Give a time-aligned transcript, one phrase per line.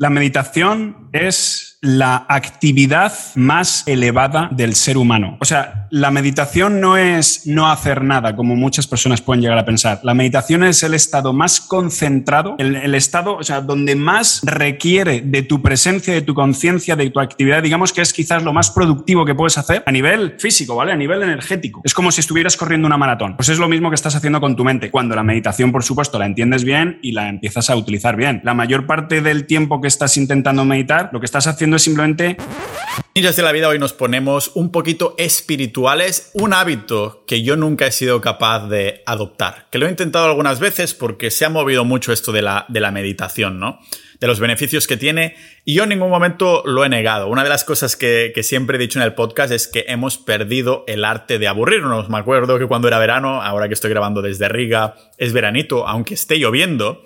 [0.00, 5.38] La meditación es la actividad más elevada del ser humano.
[5.40, 9.64] O sea, la meditación no es no hacer nada, como muchas personas pueden llegar a
[9.64, 10.00] pensar.
[10.02, 15.42] La meditación es el estado más concentrado, el, estado, o sea, donde más requiere de
[15.42, 19.24] tu presencia, de tu conciencia, de tu actividad, digamos que es quizás lo más productivo
[19.24, 20.92] que puedes hacer a nivel físico, ¿vale?
[20.92, 21.80] A nivel energético.
[21.82, 23.36] Es como si estuvieras corriendo una maratón.
[23.36, 24.90] Pues es lo mismo que estás haciendo con tu mente.
[24.90, 28.42] Cuando la meditación, por supuesto, la entiendes bien y la empiezas a utilizar bien.
[28.44, 32.36] La mayor parte del tiempo que estás intentando meditar, lo que estás haciendo es simplemente...
[33.14, 37.86] Ninjas de la vida, hoy nos ponemos un poquito espirituales, un hábito que yo nunca
[37.86, 41.84] he sido capaz de adoptar, que lo he intentado algunas veces porque se ha movido
[41.84, 43.80] mucho esto de la, de la meditación, ¿no?
[44.20, 47.28] de los beneficios que tiene y yo en ningún momento lo he negado.
[47.28, 50.18] Una de las cosas que, que, siempre he dicho en el podcast es que hemos
[50.18, 52.10] perdido el arte de aburrirnos.
[52.10, 56.14] Me acuerdo que cuando era verano, ahora que estoy grabando desde Riga, es veranito, aunque
[56.14, 57.02] esté lloviendo,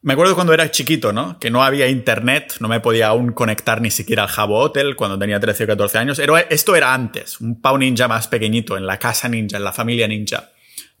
[0.00, 1.38] me acuerdo cuando era chiquito, ¿no?
[1.40, 5.18] Que no había internet, no me podía aún conectar ni siquiera al Jabo Hotel cuando
[5.18, 6.20] tenía 13 o 14 años.
[6.50, 10.06] Esto era antes, un Pau Ninja más pequeñito, en la casa ninja, en la familia
[10.06, 10.50] ninja.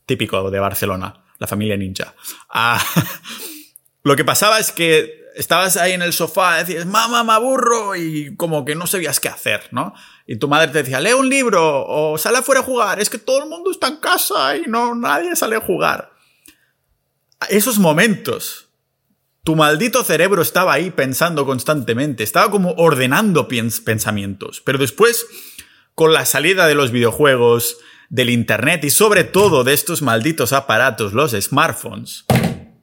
[0.04, 2.14] Típico de Barcelona, la familia ninja.
[2.50, 2.82] Ah,
[4.02, 8.34] lo que pasaba es que estabas ahí en el sofá, decías, mamá, me aburro, y
[8.36, 9.94] como que no sabías qué hacer, ¿no?
[10.26, 13.18] Y tu madre te decía, lee un libro o sale afuera a jugar, es que
[13.18, 16.10] todo el mundo está en casa y no, nadie sale a jugar.
[17.48, 18.67] Esos momentos
[19.44, 24.60] tu maldito cerebro estaba ahí pensando constantemente, estaba como ordenando pensamientos.
[24.64, 25.26] Pero después,
[25.94, 27.78] con la salida de los videojuegos,
[28.10, 32.24] del Internet y sobre todo de estos malditos aparatos, los smartphones,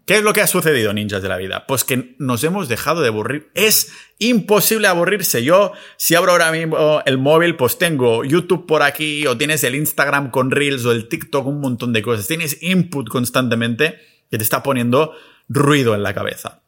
[0.05, 1.65] ¿Qué es lo que ha sucedido, ninjas de la vida?
[1.65, 3.49] Pues que nos hemos dejado de aburrir.
[3.55, 5.43] Es imposible aburrirse.
[5.43, 9.73] Yo, si abro ahora mismo el móvil, pues tengo YouTube por aquí, o tienes el
[9.73, 12.27] Instagram con Reels, o el TikTok, un montón de cosas.
[12.27, 15.15] Tienes input constantemente que te está poniendo
[15.47, 16.61] ruido en la cabeza.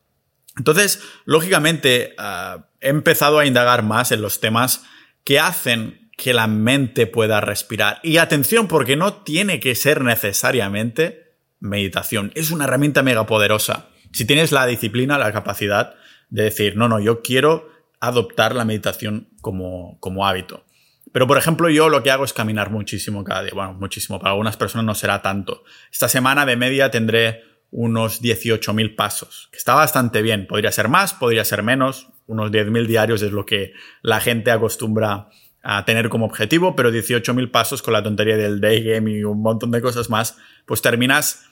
[0.58, 4.84] Entonces, lógicamente, ah, he empezado a indagar más en los temas
[5.24, 8.00] que hacen que la mente pueda respirar.
[8.02, 12.32] Y atención, porque no tiene que ser necesariamente meditación.
[12.36, 13.90] Es una herramienta mega poderosa.
[14.12, 15.96] Si tienes la disciplina, la capacidad
[16.30, 20.66] de decir, no, no, yo quiero adoptar la meditación como, como hábito.
[21.12, 23.54] Pero, por ejemplo, yo lo que hago es caminar muchísimo cada día.
[23.54, 24.20] Bueno, muchísimo.
[24.20, 25.64] Para algunas personas no será tanto.
[25.92, 30.48] Esta semana de media tendré unos 18.000 pasos, que está bastante bien.
[30.48, 32.10] Podría ser más, podría ser menos.
[32.26, 35.30] Unos 10.000 diarios es lo que la gente acostumbra
[35.64, 39.42] a tener como objetivo, pero 18.000 pasos con la tontería del day game y un
[39.42, 41.46] montón de cosas más, pues terminas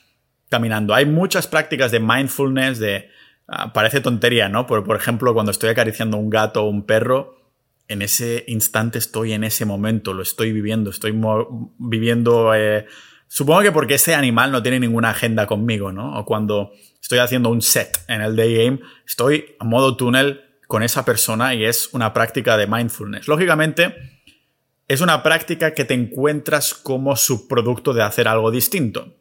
[0.50, 0.94] caminando.
[0.94, 3.09] Hay muchas prácticas de mindfulness, de...
[3.47, 4.66] Ah, parece tontería, ¿no?
[4.66, 7.52] Por, por ejemplo, cuando estoy acariciando a un gato o un perro,
[7.88, 11.14] en ese instante estoy en ese momento, lo estoy viviendo, estoy
[11.78, 12.56] viviendo...
[12.56, 12.88] Eh,
[13.28, 16.18] Supongo que porque ese animal no tiene ninguna agenda conmigo, ¿no?
[16.18, 16.72] O cuando
[17.02, 21.53] estoy haciendo un set en el day game, estoy a modo túnel con esa persona
[21.53, 23.28] y es una práctica de mindfulness.
[23.28, 23.96] Lógicamente,
[24.88, 29.16] es una práctica que te encuentras como subproducto de hacer algo distinto.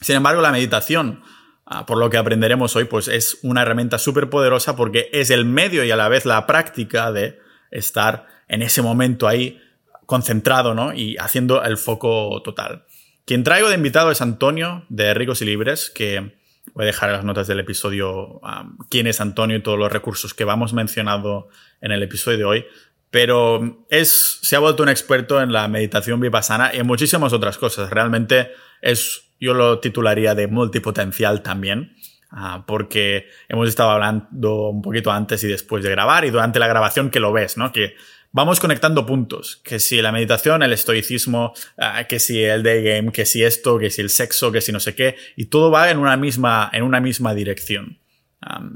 [0.00, 1.22] Sin embargo, la meditación,
[1.66, 5.44] ah, por lo que aprenderemos hoy, pues es una herramienta súper poderosa porque es el
[5.44, 7.38] medio y a la vez la práctica de
[7.70, 9.60] estar en ese momento ahí
[10.06, 10.92] concentrado, ¿no?
[10.92, 12.84] Y haciendo el foco total.
[13.24, 16.36] Quien traigo de invitado es Antonio de Ricos y Libres, que
[16.74, 18.40] voy a dejar en las notas del episodio
[18.88, 21.48] quién es Antonio y todos los recursos que vamos mencionando
[21.80, 22.66] en el episodio de hoy.
[23.10, 27.58] Pero es, se ha vuelto un experto en la meditación vipassana y en muchísimas otras
[27.58, 27.90] cosas.
[27.90, 28.50] Realmente
[28.82, 31.96] es, yo lo titularía de multipotencial también.
[32.32, 36.68] Ah, porque hemos estado hablando un poquito antes y después de grabar y durante la
[36.68, 37.72] grabación que lo ves, ¿no?
[37.72, 37.96] Que
[38.32, 39.60] vamos conectando puntos.
[39.64, 43.78] Que si la meditación, el estoicismo, ah, que si el day game, que si esto,
[43.78, 46.70] que si el sexo, que si no sé qué, y todo va en una misma,
[46.72, 47.98] en una misma dirección.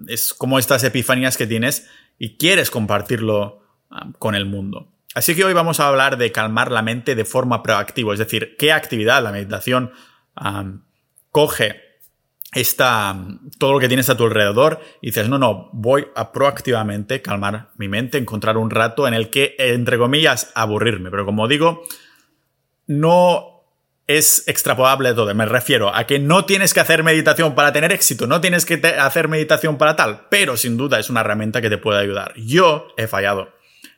[0.09, 1.89] es como estas epifanías que tienes
[2.19, 3.63] y quieres compartirlo
[4.19, 4.93] con el mundo.
[5.15, 8.57] Así que hoy vamos a hablar de calmar la mente de forma proactiva, es decir,
[8.59, 9.93] qué actividad la meditación
[11.31, 11.84] coge
[12.55, 13.17] está
[13.59, 17.71] todo lo que tienes a tu alrededor y dices, no, no, voy a proactivamente calmar
[17.77, 21.11] mi mente, encontrar un rato en el que, entre comillas, aburrirme.
[21.11, 21.83] Pero como digo,
[22.87, 23.55] no
[24.07, 25.35] es extrapolable todo.
[25.35, 28.75] Me refiero a que no tienes que hacer meditación para tener éxito, no tienes que
[28.99, 32.35] hacer meditación para tal, pero sin duda es una herramienta que te puede ayudar.
[32.37, 33.49] Yo he fallado.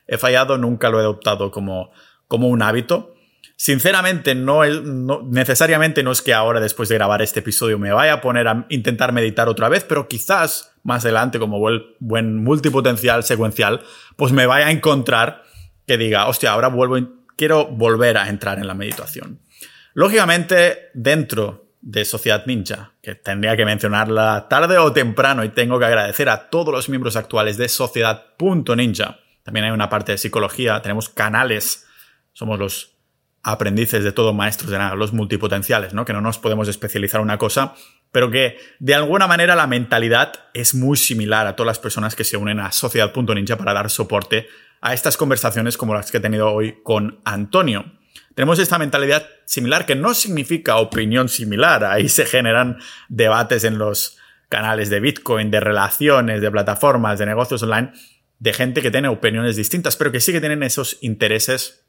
[0.07, 1.91] He fallado, nunca lo he adoptado como,
[2.27, 3.13] como un hábito.
[3.59, 4.61] Sinceramente, no,
[5.23, 8.67] necesariamente no es que ahora, después de grabar este episodio, me vaya a poner a
[8.69, 13.81] intentar meditar otra vez, pero quizás más adelante, como buen, buen multipotencial secuencial,
[14.15, 15.43] pues me vaya a encontrar
[15.87, 16.99] que diga, hostia, ahora vuelvo,
[17.35, 19.39] quiero volver a entrar en la meditación.
[19.95, 25.85] Lógicamente, dentro de Sociedad Ninja, que tendría que mencionarla tarde o temprano y tengo que
[25.85, 29.17] agradecer a todos los miembros actuales de Sociedad.ninja.
[29.41, 31.87] También hay una parte de psicología, tenemos canales,
[32.33, 32.96] somos los
[33.47, 36.03] aprendices de todo maestros de nada, los multipotenciales, ¿no?
[36.03, 37.75] Que no nos podemos especializar en una cosa,
[38.11, 42.25] pero que de alguna manera la mentalidad es muy similar a todas las personas que
[42.25, 44.47] se unen a Sociedad.ninja para dar soporte
[44.81, 47.85] a estas conversaciones como las que he tenido hoy con Antonio.
[48.35, 51.85] Tenemos esta mentalidad similar que no significa opinión similar.
[51.85, 54.17] Ahí se generan debates en los
[54.49, 57.93] canales de Bitcoin, de relaciones, de plataformas, de negocios online,
[58.39, 61.86] de gente que tiene opiniones distintas, pero que sí que tienen esos intereses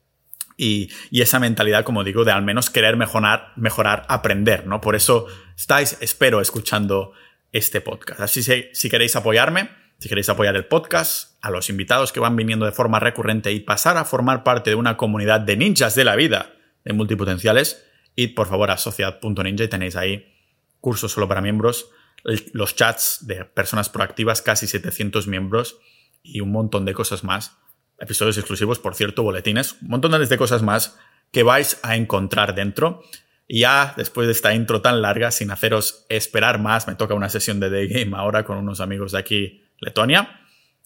[0.58, 4.80] y, esa mentalidad, como digo, de al menos querer mejorar, mejorar, aprender, ¿no?
[4.80, 5.26] Por eso
[5.56, 7.12] estáis, espero, escuchando
[7.52, 8.20] este podcast.
[8.20, 9.70] Así que si queréis apoyarme,
[10.00, 13.60] si queréis apoyar el podcast, a los invitados que van viniendo de forma recurrente y
[13.60, 16.52] pasar a formar parte de una comunidad de ninjas de la vida
[16.84, 17.84] de multipotenciales,
[18.16, 20.34] id por favor a sociedad.ninja y tenéis ahí
[20.80, 21.90] cursos solo para miembros,
[22.24, 25.78] los chats de personas proactivas, casi 700 miembros
[26.24, 27.56] y un montón de cosas más.
[27.98, 30.96] Episodios exclusivos, por cierto, boletines, un montón de cosas más
[31.32, 33.02] que vais a encontrar dentro.
[33.46, 37.30] Y ya después de esta intro tan larga, sin haceros esperar más, me toca una
[37.30, 40.40] sesión de The Game ahora con unos amigos de aquí Letonia,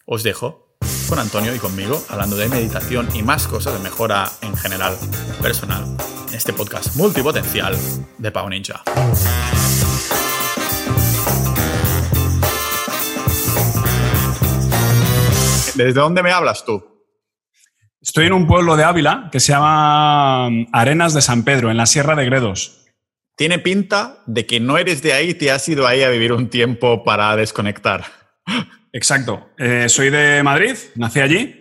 [0.06, 0.76] os dejo
[1.09, 4.97] con Antonio y conmigo hablando de meditación y más cosas de mejora en general
[5.41, 5.85] personal
[6.29, 7.76] en este podcast multipotencial
[8.19, 8.82] de Pau Ninja.
[15.75, 16.92] ¿Desde dónde me hablas tú?
[18.02, 21.76] Estoy en un pueblo de Ávila que se llama mm, Arenas de San Pedro, en
[21.76, 22.84] la Sierra de Gredos.
[23.37, 26.50] Tiene pinta de que no eres de ahí te has ido ahí a vivir un
[26.50, 28.04] tiempo para desconectar.
[28.93, 29.50] Exacto.
[29.56, 31.60] Eh, soy de Madrid, nací allí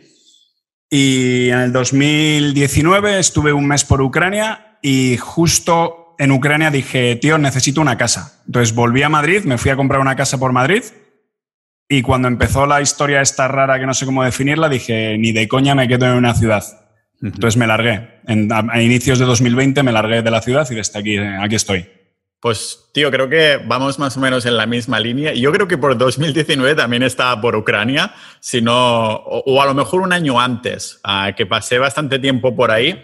[0.89, 7.37] y en el 2019 estuve un mes por Ucrania y justo en Ucrania dije, tío,
[7.37, 8.41] necesito una casa.
[8.47, 10.83] Entonces volví a Madrid, me fui a comprar una casa por Madrid
[11.91, 15.49] y cuando empezó la historia esta rara que no sé cómo definirla, dije, ni de
[15.49, 16.63] coña me quedo en una ciudad.
[17.21, 18.21] Entonces me largué.
[18.25, 21.85] a, inicios de 2020 me largué de la ciudad y desde aquí, aquí estoy.
[22.39, 25.33] Pues, tío, creo que vamos más o menos en la misma línea.
[25.33, 30.13] Yo creo que por 2019 también estaba por Ucrania, sino, o, a lo mejor un
[30.13, 33.03] año antes, ah, que pasé bastante tiempo por ahí.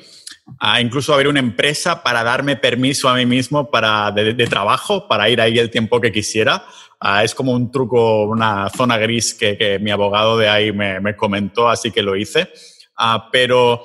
[0.60, 5.30] A incluso abrir una empresa para darme permiso a mí mismo para, de, trabajo, para
[5.30, 6.66] ir ahí el tiempo que quisiera.
[7.00, 11.16] Ah, es como un truco, una zona gris que, mi abogado de ahí me, me
[11.16, 12.50] comentó, así que lo hice.
[12.98, 13.84] Ah, pero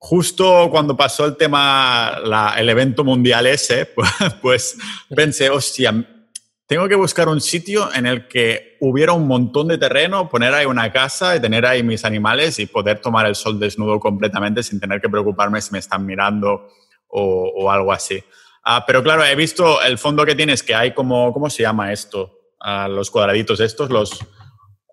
[0.00, 2.18] justo cuando pasó el tema,
[2.56, 4.10] el evento mundial ese, pues,
[4.40, 4.78] pues,
[5.14, 6.19] pensé, hostia,
[6.70, 10.66] tengo que buscar un sitio en el que hubiera un montón de terreno, poner ahí
[10.66, 14.78] una casa y tener ahí mis animales y poder tomar el sol desnudo completamente sin
[14.78, 16.68] tener que preocuparme si me están mirando
[17.08, 18.22] o, algo así.
[18.62, 21.92] Ah, pero claro, he visto el fondo que tienes, que hay como, ¿cómo se llama
[21.92, 22.52] esto?
[22.60, 24.24] A los cuadraditos estos, los,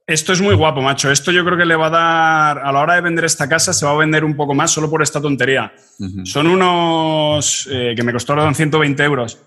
[0.07, 1.11] esto es muy guapo, macho.
[1.11, 3.71] Esto yo creo que le va a dar, a la hora de vender esta casa,
[3.71, 5.75] se va a vender un poco más solo por esta tontería.
[6.23, 9.37] Son unos eh, que me costaron 120 euros.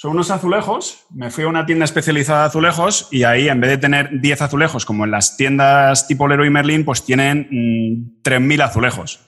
[0.00, 1.04] Son unos azulejos.
[1.10, 4.40] Me fui a una tienda especializada de azulejos y ahí, en vez de tener 10
[4.40, 9.20] azulejos, como en las tiendas tipo Leroy Merlin, pues tienen 3.000 mm, azulejos.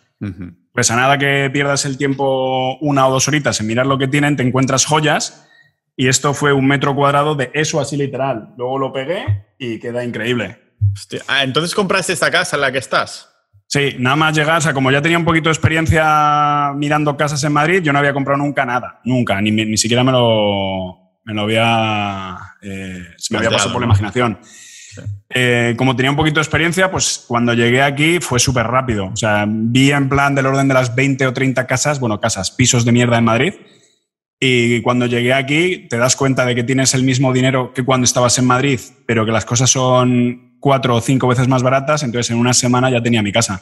[0.72, 4.08] Pues a nada que pierdas el tiempo una o dos horitas en mirar lo que
[4.08, 5.46] tienen, te encuentras joyas.
[5.94, 8.54] Y esto fue un metro cuadrado de eso así literal.
[8.56, 10.58] Luego lo pegué y queda increíble.
[11.28, 13.31] Ah, entonces compraste esta casa en la que estás.
[13.72, 17.42] Sí, nada más llegar, o sea, como ya tenía un poquito de experiencia mirando casas
[17.42, 21.32] en Madrid, yo no había comprado nunca nada, nunca, ni, ni siquiera me lo, me
[21.32, 24.38] lo había, eh, se me había pasado por la imaginación.
[25.30, 29.06] Eh, como tenía un poquito de experiencia, pues cuando llegué aquí fue súper rápido.
[29.06, 32.50] O sea, vi en plan del orden de las 20 o 30 casas, bueno, casas,
[32.50, 33.54] pisos de mierda en Madrid.
[34.38, 38.04] Y cuando llegué aquí te das cuenta de que tienes el mismo dinero que cuando
[38.04, 42.30] estabas en Madrid, pero que las cosas son cuatro o cinco veces más baratas, entonces
[42.30, 43.60] en una semana ya tenía mi casa.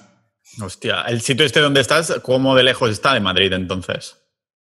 [0.61, 4.19] Hostia, ¿el sitio este donde estás, cómo de lejos está de Madrid entonces?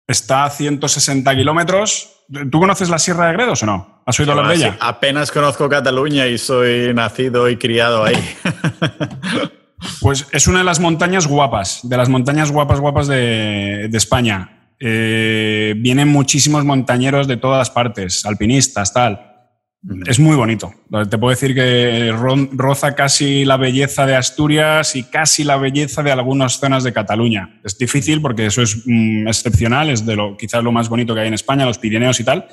[0.07, 2.25] Está a 160 kilómetros.
[2.51, 4.03] ¿Tú conoces la Sierra de Gredos o no?
[4.05, 4.77] ¿Has oído hablar de ella?
[4.81, 8.17] apenas conozco Cataluña y soy nacido y criado ahí.
[10.01, 14.73] pues es una de las montañas guapas, de las montañas guapas, guapas de, España.
[14.81, 19.36] Eh, vienen muchísimos montañeros de todas partes, alpinistas, tal.
[20.07, 20.75] Es muy bonito.
[21.09, 22.13] Te puedo decir que
[22.53, 27.61] roza casi la belleza de Asturias y casi la belleza de algunas zonas de Cataluña.
[27.63, 31.21] Es difícil porque eso es mm, excepcional, es de lo quizás lo más bonito que
[31.21, 32.49] hay en España, los Pirineos y tal.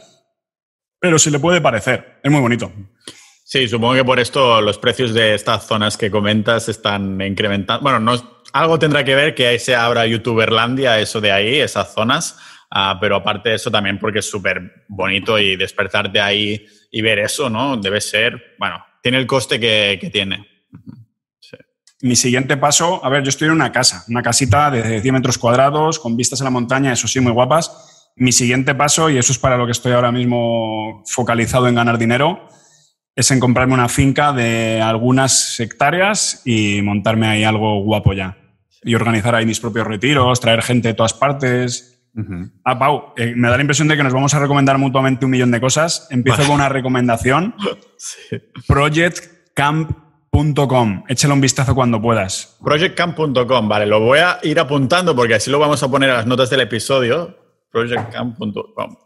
[0.99, 2.19] Pero se le puede parecer.
[2.23, 2.71] Es muy bonito.
[3.43, 7.81] Sí, supongo que por esto los precios de estas zonas que comentas están incrementando.
[7.81, 11.93] Bueno, no, algo tendrá que ver que ahí se abra YouTuberlandia, eso de ahí, esas
[11.93, 12.37] zonas
[12.75, 17.17] Ah, pero aparte de eso también porque es súper bonito y despertarte ahí y ver
[17.17, 17.75] eso, ¿no?
[17.75, 20.45] Debe ser, bueno, tiene el coste que, tiene.
[22.01, 25.39] Mi siguiente paso, a ver, yo estoy en una casa, una casita de 100 metros
[25.39, 28.12] cuadrados, con vistas a la montaña, eso sí, muy guapas.
[28.15, 31.97] Mi siguiente paso, y eso es para lo que estoy ahora mismo focalizado en ganar
[31.97, 32.47] dinero,
[33.15, 38.38] es en comprarme una finca de algunas hectáreas y montarme ahí algo guapo ya.
[38.83, 41.92] Y organizar ahí mis propios retiros, traer gente de todas partes.
[42.63, 45.32] Ah, Pau, eh, me da la impresión de que nos vamos a recomendar mutuamente un
[45.32, 46.08] millón de cosas.
[46.12, 47.55] Empiezo con una recomendación.
[48.67, 51.03] Projectcamp.com.
[51.08, 52.58] Échale un vistazo cuando puedas.
[52.63, 56.27] Projectcamp.com, vale, lo voy a ir apuntando porque así lo vamos a poner a las
[56.27, 57.38] notas del episodio.
[57.72, 58.98] Projectcamp.com.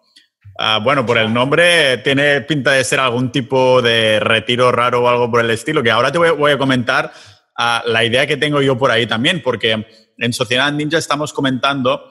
[0.60, 5.08] Ah, bueno, por el nombre tiene pinta de ser algún tipo de retiro raro o
[5.08, 7.14] algo por el estilo, que ahora te voy, a comentar
[7.56, 9.86] ah, la idea que tengo yo por ahí también, porque
[10.18, 12.02] en Sociedad Ninja estamos comentando,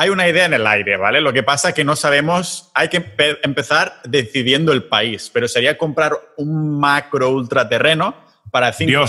[0.00, 1.20] hay una idea en el aire, ¿vale?
[1.20, 3.04] Lo que pasa es que no sabemos, hay que
[3.42, 8.14] empezar decidiendo el país, pero sería comprar un macro ultraterreno
[8.52, 9.06] para cinco,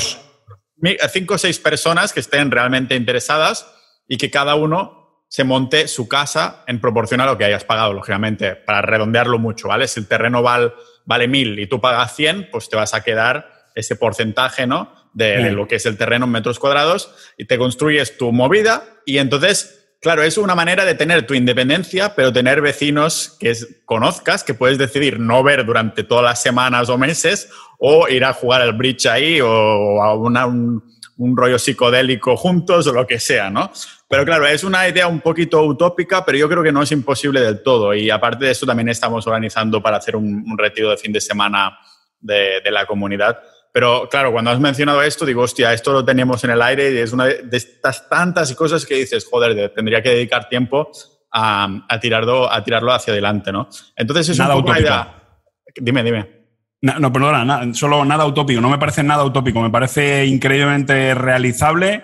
[1.14, 3.72] cinco o seis personas que estén realmente interesadas
[4.08, 7.94] y que cada uno se monte su casa en proporción a lo que hayas pagado,
[7.94, 9.88] lógicamente, para redondearlo mucho, ¿vale?
[9.88, 10.74] Si el terreno vale,
[11.06, 14.92] vale 1000 y tú pagas 100, pues te vas a quedar ese porcentaje, ¿no?
[15.14, 19.18] De, lo que es el terreno en metros cuadrados y te construyes tu movida y
[19.18, 23.54] entonces, claro, es una manera de tener tu independencia, pero tener vecinos que
[23.86, 28.34] conozcas, que puedes decidir no ver durante todas las semanas o meses o ir a
[28.34, 30.84] jugar al bridge ahí o a un,
[31.20, 33.72] un rollo psicodélico juntos o lo que sea, ¿no?
[34.08, 37.42] Pero claro, es una idea un poquito utópica, pero yo creo que no es imposible
[37.42, 37.94] del todo.
[37.94, 41.78] Y aparte de eso, también estamos organizando para hacer un, retiro de fin de semana
[42.20, 43.38] de, la comunidad.
[43.72, 46.98] Pero claro, cuando has mencionado esto, digo, hostia, esto lo tenemos en el aire y
[46.98, 50.92] es una de estas tantas cosas que dices, joder, tendría que dedicar tiempo
[51.32, 53.70] a, tirarlo, a tirarlo hacia adelante, ¿no?
[53.96, 55.16] Entonces es nada un poco idea.
[55.76, 56.40] Dime, dime.
[56.82, 58.62] No, perdona, solo nada utópico.
[58.62, 59.62] No me parece nada utópico.
[59.62, 62.04] Me parece increíblemente realizable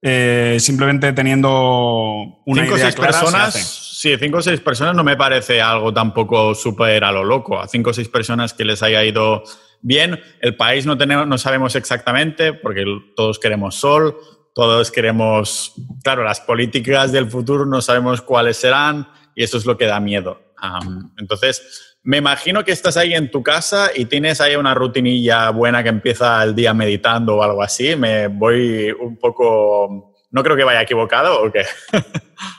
[0.00, 5.16] eh, simplemente teniendo una cinco idea seis personas, sí, cinco o seis personas no me
[5.16, 7.60] parece algo tampoco súper a lo loco.
[7.60, 9.42] A cinco o seis personas que les haya ido
[9.80, 10.20] bien.
[10.40, 12.84] El país no, tenemos, no sabemos exactamente porque
[13.16, 14.16] todos queremos sol,
[14.54, 19.76] todos queremos, claro, las políticas del futuro no sabemos cuáles serán y eso es lo
[19.78, 20.40] que da miedo.
[21.16, 25.82] entonces, me imagino que estás ahí en tu casa y tienes ahí una rutinilla buena
[25.82, 27.94] que empieza el día meditando o algo así.
[27.96, 30.07] Me voy un poco...
[30.30, 31.64] No creo que vaya equivocado o qué.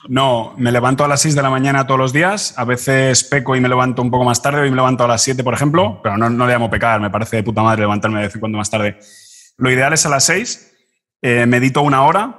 [0.10, 2.54] no, me levanto a las 6 de la mañana todos los días.
[2.58, 4.62] A veces peco y me levanto un poco más tarde.
[4.62, 7.00] Hoy me levanto a las 7, por ejemplo, pero no, no le llamo pecar.
[7.00, 9.00] Me parece de puta madre levantarme de vez en cuando más tarde.
[9.58, 10.78] Lo ideal es a las 6.
[11.22, 12.36] Eh, medito una hora.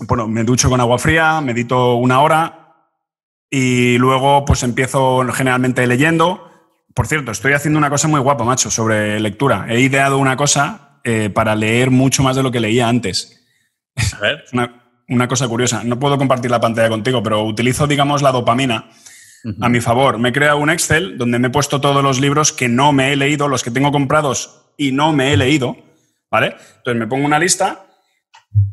[0.00, 2.66] Bueno, me ducho con agua fría, medito una hora,
[3.50, 6.50] y luego, pues empiezo generalmente leyendo.
[6.94, 9.66] Por cierto, estoy haciendo una cosa muy guapa, macho, sobre lectura.
[9.68, 13.45] He ideado una cosa eh, para leer mucho más de lo que leía antes.
[14.16, 14.44] A ver.
[15.08, 15.82] una, cosa curiosa.
[15.84, 18.90] No puedo compartir la pantalla contigo, pero utilizo, digamos, la dopamina
[19.60, 20.18] a mi favor.
[20.18, 23.12] Me he creado un Excel donde me he puesto todos los libros que no me
[23.12, 25.76] he leído, los que tengo comprados y no me he leído.
[26.30, 26.56] ¿Vale?
[26.78, 27.86] Entonces me pongo una lista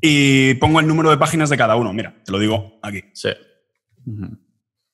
[0.01, 1.93] y pongo el número de páginas de cada uno.
[1.93, 3.03] Mira, te lo digo aquí.
[3.13, 3.29] Sí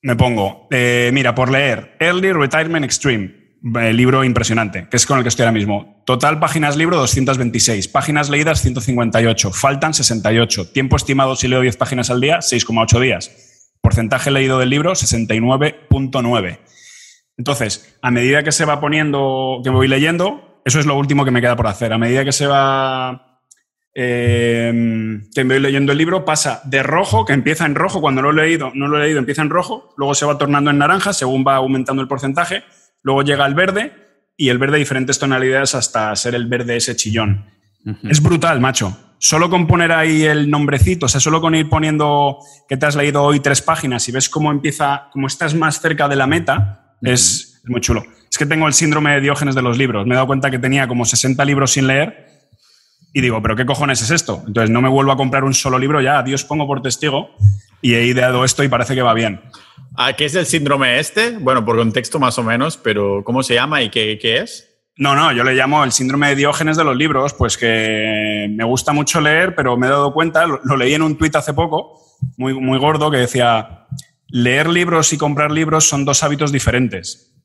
[0.02, 5.18] me pongo, eh, mira, por leer, Early Retirement Extreme, eh, libro impresionante, que es con
[5.18, 6.02] el que estoy ahora mismo.
[6.06, 12.10] Total páginas libro 226, páginas leídas 158, faltan 68, tiempo estimado si leo 10 páginas
[12.10, 16.60] al día 6,8 días, porcentaje leído del libro 69.9.
[17.38, 21.26] Entonces, a medida que se va poniendo, que me voy leyendo, eso es lo último
[21.26, 21.94] que me queda por hacer.
[21.94, 23.30] A medida que se va
[23.94, 24.72] eh,
[25.34, 28.32] que me voy leyendo el libro, pasa de rojo, que empieza en rojo, cuando lo
[28.32, 31.12] he leído, no lo he leído, empieza en rojo, luego se va tornando en naranja
[31.12, 32.64] según va aumentando el porcentaje,
[33.02, 33.94] luego llega el verde
[34.38, 37.46] y el verde diferentes tonalidades hasta ser el verde ese chillón.
[38.04, 38.98] Es brutal, macho.
[39.18, 42.96] Solo con poner ahí el nombrecito, o sea, solo con ir poniendo que te has
[42.96, 46.96] leído hoy tres páginas y ves cómo empieza, cómo estás más cerca de la meta,
[47.02, 48.06] es muy chulo.
[48.30, 50.06] Es que tengo el síndrome de Diógenes de los libros.
[50.06, 52.30] Me he dado cuenta que tenía como 60 libros sin leer
[53.14, 54.44] y digo, ¿pero qué cojones es esto?
[54.46, 57.32] Entonces no me vuelvo a comprar un solo libro ya, Dios pongo por testigo,
[57.82, 59.42] y he ideado esto y parece que va bien.
[60.02, 61.32] ¿A qué es el síndrome este?
[61.40, 64.80] Bueno, por contexto más o menos, pero ¿cómo se llama y qué, qué es?
[64.96, 68.64] No, no, yo le llamo el síndrome de Diógenes de los libros, pues que me
[68.64, 72.00] gusta mucho leer, pero me he dado cuenta, lo, leí en un tuit hace poco,
[72.38, 73.88] muy, muy gordo, que decía,
[74.30, 77.36] leer libros y comprar libros son dos hábitos diferentes.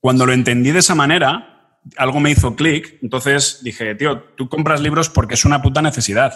[0.00, 4.80] Cuando lo entendí de esa manera, algo me hizo clic, entonces dije, tío, tú compras
[4.80, 6.32] libros porque es una puta necesidad.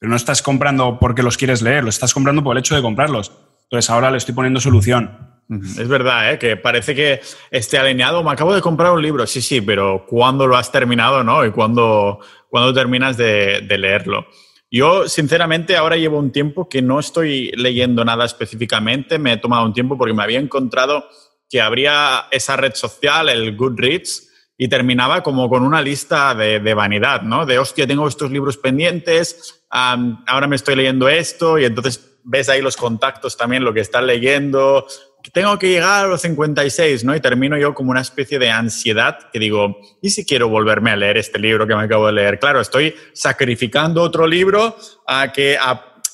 [0.00, 2.82] Pero no estás comprando porque los quieres leer, lo estás comprando por el hecho de
[2.82, 3.30] comprarlos.
[3.70, 5.28] Entonces ahora le estoy poniendo solución.
[5.50, 6.38] Es verdad, ¿eh?
[6.38, 7.20] que parece que
[7.50, 8.22] esté alineado.
[8.22, 11.44] Me acabo de comprar un libro, sí, sí, pero ¿cuándo lo has terminado, no?
[11.44, 12.20] Y cuándo,
[12.50, 14.26] cuándo terminas de, leerlo.
[14.70, 19.18] Yo, sinceramente, ahora llevo un tiempo que no estoy leyendo nada específicamente.
[19.18, 21.08] Me he tomado un tiempo porque me había encontrado
[21.48, 26.74] que habría esa red social, el Goodreads, y terminaba como con una lista de, de
[26.74, 27.46] vanidad, ¿no?
[27.46, 32.60] De, hostia, tengo estos libros pendientes, ahora me estoy leyendo esto, y entonces ves ahí
[32.60, 34.86] los contactos también, lo que estás leyendo,
[35.32, 37.14] tengo que llegar a los 56, ¿no?
[37.14, 40.96] Y termino yo como una especie de ansiedad que digo, ¿y si quiero volverme a
[40.96, 42.38] leer este libro que me acabo de leer?
[42.38, 45.58] Claro, estoy sacrificando otro libro a que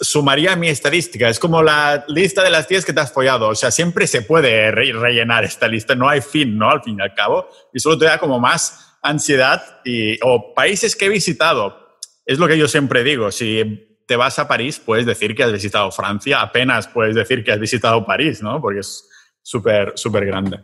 [0.00, 1.28] sumaría a mi estadística.
[1.28, 3.48] Es como la lista de las 10 que te has follado.
[3.48, 5.94] O sea, siempre se puede rellenar esta lista.
[5.94, 6.70] No hay fin, ¿no?
[6.70, 7.48] Al fin y al cabo.
[7.72, 11.98] Y solo te da como más ansiedad y, o países que he visitado.
[12.26, 13.30] Es lo que yo siempre digo.
[13.30, 17.52] Si te vas a París, puedes decir que has visitado Francia, apenas puedes decir que
[17.52, 18.60] has visitado París, ¿no?
[18.60, 19.08] Porque es
[19.42, 20.60] súper, súper grande.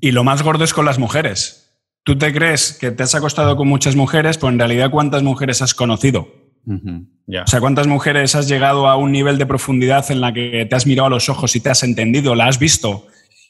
[0.00, 1.80] Y lo más gordo es con las mujeres.
[2.04, 5.62] Tú te crees que te has acostado con muchas mujeres, pero en realidad ¿cuántas mujeres
[5.62, 6.28] has conocido?
[6.66, 10.76] O sea, ¿cuántas mujeres has llegado a un nivel de profundidad en la que te
[10.76, 13.06] has mirado a los ojos y te has entendido, la has visto,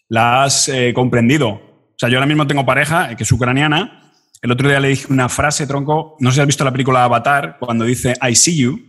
[0.09, 1.49] la has eh, comprendido?
[1.49, 4.13] O sea, yo ahora mismo tengo pareja que es ucraniana.
[4.41, 7.05] El otro día le dije una frase, tronco, no sé si has visto la película
[7.05, 8.81] Avatar, cuando dice I see you,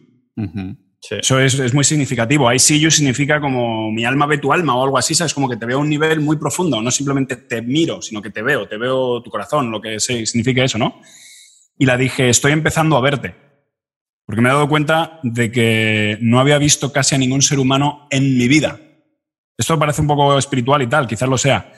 [1.09, 2.51] eso es, muy significativo.
[2.51, 5.33] I see you significa como mi alma ve tu alma o algo así, ¿sabes?
[5.33, 6.81] Como que te veo a un nivel muy profundo.
[6.81, 10.63] No simplemente te miro, sino que te veo, te veo tu corazón, lo que significa
[10.63, 11.01] eso, ¿no?
[11.77, 13.35] Y la dije, estoy empezando a verte.
[14.25, 18.07] Porque me he dado cuenta de que no había visto casi a ningún ser humano
[18.09, 18.79] en mi vida.
[19.57, 21.73] Esto parece un poco espiritual y tal, quizás lo sea.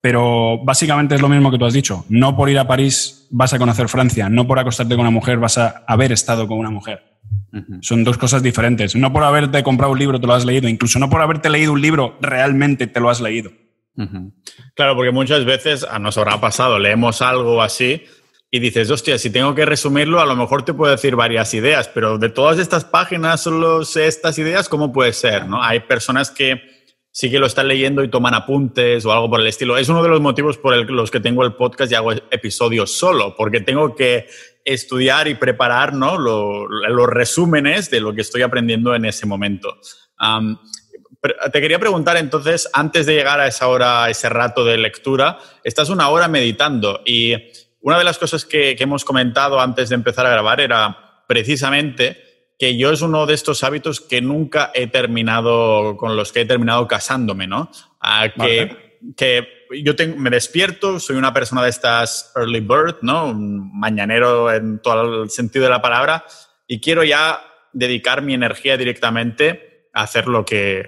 [0.00, 2.06] Pero básicamente es lo mismo que tú has dicho.
[2.08, 5.38] No por ir a París vas a conocer Francia, no por acostarte con una mujer
[5.38, 7.09] vas a haber estado con una mujer.
[7.82, 8.94] Son dos cosas diferentes.
[8.94, 11.72] No por haberte comprado un libro te lo has leído, incluso no por haberte leído
[11.72, 13.50] un libro realmente te lo has leído.
[14.74, 18.02] Claro, porque muchas veces a nos habrá pasado, leemos algo así
[18.50, 21.88] y dices, hostia, si tengo que resumirlo, a lo mejor te puedo decir varias ideas,
[21.88, 25.46] pero de todas estas páginas, solo sé estas ideas, ¿cómo puede ser?
[25.46, 25.62] ¿no?
[25.62, 26.79] Hay personas que
[27.12, 29.76] sí que lo están leyendo y toman apuntes o algo por el estilo.
[29.76, 33.34] Es uno de los motivos por los que tengo el podcast y hago episodios solo,
[33.36, 34.28] porque tengo que
[34.64, 36.18] estudiar y preparar ¿no?
[36.18, 39.78] los resúmenes de lo que estoy aprendiendo en ese momento.
[41.52, 45.38] te quería preguntar entonces, antes de llegar a esa hora, a ese rato de lectura,
[45.64, 47.34] estás una hora meditando y
[47.80, 52.29] una de las cosas que, que hemos comentado antes de empezar a grabar era precisamente
[52.60, 56.44] que yo es uno de estos hábitos que nunca he terminado, con los que he
[56.44, 57.70] terminado casándome, ¿no?
[58.38, 59.48] que, que,
[59.82, 63.28] yo me despierto, soy una persona de estas early bird, ¿no?
[63.28, 66.26] Un mañanero en todo el sentido de la palabra,
[66.66, 67.40] y quiero ya
[67.72, 70.86] dedicar mi energía directamente a hacer lo que,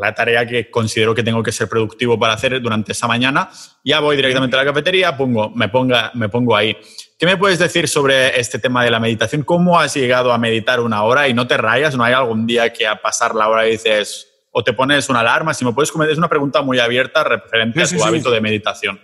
[0.00, 3.48] la tarea que considero que tengo que ser productivo para hacer durante esa mañana.
[3.84, 6.76] Ya voy directamente a la cafetería, pongo, me, ponga, me pongo ahí.
[7.18, 9.42] ¿Qué me puedes decir sobre este tema de la meditación?
[9.42, 11.96] ¿Cómo has llegado a meditar una hora y no te rayas?
[11.96, 15.54] ¿No hay algún día que a pasar la hora dices, o te pones una alarma?
[15.54, 19.00] Si me puedes comentar, es una pregunta muy abierta referente a tu hábito de meditación.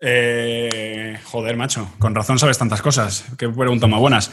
[0.00, 3.24] Eh, joder, macho, con razón sabes tantas cosas.
[3.36, 4.30] Qué preguntas más buenas.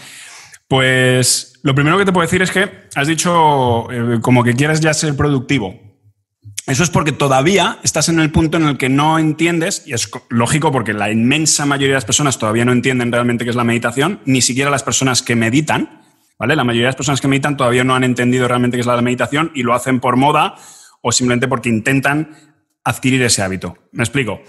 [0.67, 4.79] Pues lo primero que te puedo decir es que has dicho eh, como que quieres
[4.79, 5.90] ya ser productivo.
[6.67, 10.09] Eso es porque todavía estás en el punto en el que no entiendes, y es
[10.29, 13.63] lógico porque la inmensa mayoría de las personas todavía no entienden realmente qué es la
[13.63, 16.01] meditación, ni siquiera las personas que meditan,
[16.37, 16.55] ¿vale?
[16.55, 19.01] La mayoría de las personas que meditan todavía no han entendido realmente qué es la
[19.01, 20.55] meditación y lo hacen por moda
[21.01, 22.35] o simplemente porque intentan
[22.83, 23.77] adquirir ese hábito.
[23.91, 24.41] Me explico.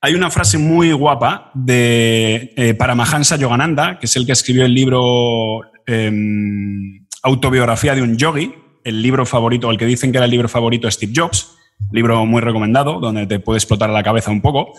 [0.00, 4.74] Hay una frase muy guapa de eh, Paramahansa Yogananda, que es el que escribió el
[4.74, 10.30] libro em, Autobiografía de un yogi, el libro favorito, el que dicen que era el
[10.30, 11.56] libro favorito de Steve Jobs,
[11.90, 14.74] libro muy recomendado, donde te puede explotar la cabeza un poco.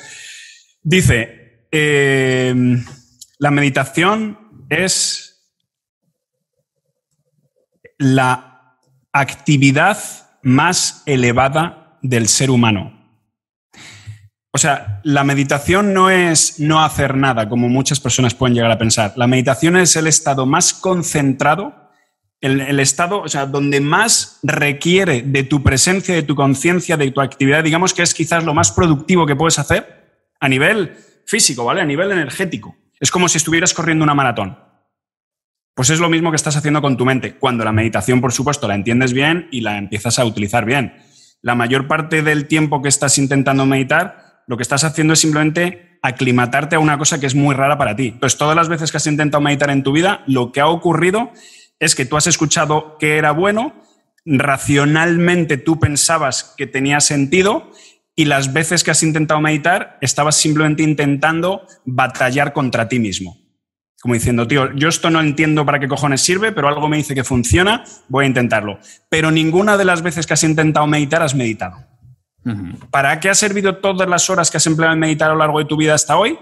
[0.82, 2.86] Dice, em,
[3.40, 4.38] la meditación
[4.70, 5.44] es
[7.98, 8.78] la
[9.12, 9.98] actividad
[10.44, 12.94] más elevada del ser humano.
[14.52, 18.78] O sea, la meditación no es no hacer nada, como muchas personas pueden llegar a
[18.78, 19.14] pensar.
[19.18, 21.85] La meditación es el estado más concentrado
[22.46, 27.22] el, estado, o sea, donde más requiere de tu presencia, de tu conciencia, de tu
[27.22, 31.82] actividad, digamos que es quizás lo más productivo que puedes hacer a nivel físico, ¿vale?
[31.82, 32.76] A nivel energético.
[33.00, 34.60] Es como si estuvieras corriendo una maratón.
[35.74, 38.68] Pues es lo mismo que estás haciendo con tu mente, cuando la meditación, por supuesto,
[38.68, 40.94] la entiendes bien y la empiezas a utilizar bien.
[41.42, 45.98] La mayor parte del tiempo que estás intentando meditar, lo que estás haciendo es simplemente
[46.02, 48.10] aclimatarte a una cosa que es muy rara para ti.
[48.10, 51.32] Entonces, todas las veces que has intentado meditar en tu vida, lo que ha ocurrido
[51.80, 53.82] es que tú has escuchado que era bueno,
[54.26, 57.72] racionalmente tú pensabas que tenía sentido
[58.16, 63.38] y las veces que has intentado meditar estabas simplemente intentando batallar contra ti mismo.
[64.02, 67.16] Como diciendo, tío, yo esto no entiendo para qué cojones sirve, pero algo me dice
[67.16, 68.80] que funciona, voy a intentarlo.
[69.10, 71.78] Pero ninguna de las veces que has intentado meditar has meditado.
[72.92, 75.58] ¿Para qué ha servido todas las horas que has empleado en meditar a lo largo
[75.58, 76.38] de tu vida hasta hoy?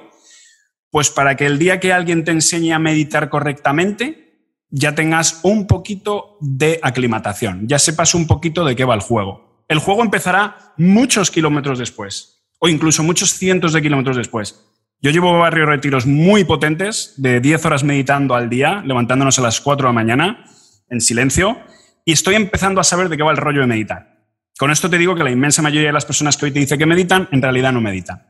[0.91, 4.32] Pues para que el día que alguien te enseñe a meditar correctamente,
[4.75, 9.63] ya tengas un poquito de aclimatación, ya sepas un poquito de qué va el juego.
[9.67, 14.65] El juego empezará muchos kilómetros después, o incluso muchos cientos de kilómetros después.
[14.99, 19.61] Yo llevo varios retiros muy potentes, de 10 horas meditando al día, levantándonos a las
[19.61, 20.45] 4 de la mañana,
[20.89, 21.59] en silencio,
[22.03, 24.25] y estoy empezando a saber de qué va el rollo de meditar.
[24.57, 26.79] Con esto te digo que la inmensa mayoría de las personas que hoy te dice
[26.79, 28.25] que meditan, en realidad no meditan.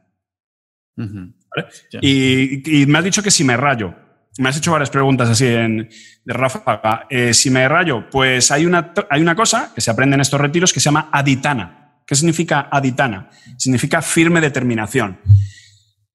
[2.02, 3.96] y, me has dicho que si me rayo,
[4.38, 5.90] me has hecho varias preguntas así en,
[6.26, 7.06] de Rafa.
[7.10, 10.40] Eh, si me rayo, pues hay una, hay una cosa que se aprende en estos
[10.40, 12.02] retiros que se llama aditana.
[12.06, 13.30] ¿Qué significa aditana?
[13.58, 15.20] Significa firme determinación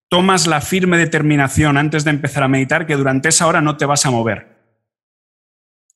[0.09, 3.85] tomas la firme determinación antes de empezar a meditar que durante esa hora no te
[3.85, 4.59] vas a mover.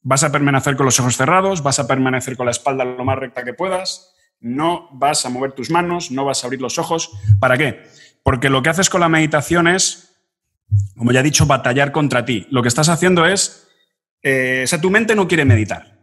[0.02, 3.18] Vas a permanecer con los ojos cerrados, vas a permanecer con la espalda lo más
[3.18, 7.10] recta que puedas, no vas a mover tus manos, no vas a abrir los ojos.
[7.40, 7.84] ¿Para qué?
[8.22, 10.11] Porque lo que haces con la meditación es,
[10.96, 12.46] como ya he dicho, batallar contra ti.
[12.50, 13.68] Lo que estás haciendo es,
[14.22, 15.98] eh, o sea, tu mente no quiere meditar.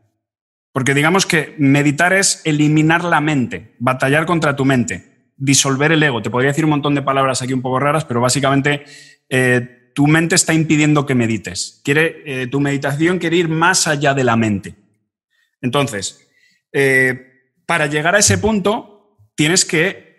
[0.71, 6.21] Porque digamos que meditar es eliminar la mente, batallar contra tu mente disolver el ego.
[6.21, 8.85] Te podría decir un montón de palabras aquí un poco raras, pero básicamente
[9.29, 11.81] eh, tu mente está impidiendo que medites.
[11.83, 14.75] Quiere, eh, tu meditación quiere ir más allá de la mente.
[15.61, 16.29] Entonces,
[16.71, 17.25] eh,
[17.65, 20.09] para llegar a ese punto, tienes que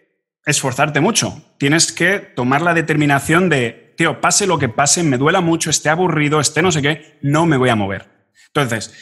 [0.44, 1.44] esforzarte mucho.
[1.58, 5.90] Tienes que tomar la determinación de, tío, pase lo que pase, me duela mucho, esté
[5.90, 8.08] aburrido, esté no sé qué, no me voy a mover.
[8.46, 8.94] Entonces,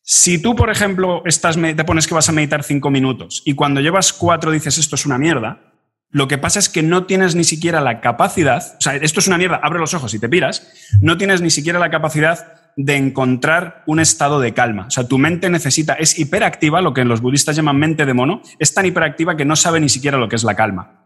[0.00, 3.82] si tú, por ejemplo, estás, te pones que vas a meditar cinco minutos y cuando
[3.82, 5.74] llevas cuatro dices esto es una mierda,
[6.08, 9.26] lo que pasa es que no tienes ni siquiera la capacidad, o sea, esto es
[9.26, 10.66] una mierda, abre los ojos y te piras,
[11.02, 14.86] no tienes ni siquiera la capacidad de encontrar un estado de calma.
[14.86, 18.40] O sea, tu mente necesita, es hiperactiva, lo que los budistas llaman mente de mono,
[18.58, 20.99] es tan hiperactiva que no sabe ni siquiera lo que es la calma.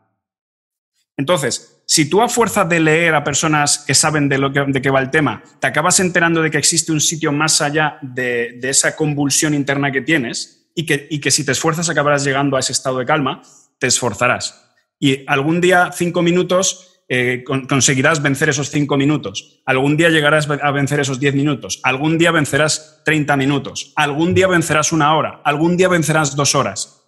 [1.17, 4.83] Entonces, si tú a fuerza de leer a personas que saben de, lo que, de
[4.83, 8.59] qué va el tema, te acabas enterando de que existe un sitio más allá de,
[8.63, 12.61] esa convulsión interna que tienes y que, y que si te esfuerzas acabarás llegando a
[12.61, 13.43] ese estado de calma,
[13.79, 14.73] te esforzarás.
[14.99, 19.61] Y algún día, cinco minutos, eh, conseguirás vencer esos cinco minutos.
[19.67, 21.81] Algún día llegarás a vencer esos diez minutos.
[21.83, 23.93] Algún día vencerás 30 minutos.
[23.95, 25.43] Algún día vencerás una hora.
[25.45, 27.04] Algún día vencerás dos horas.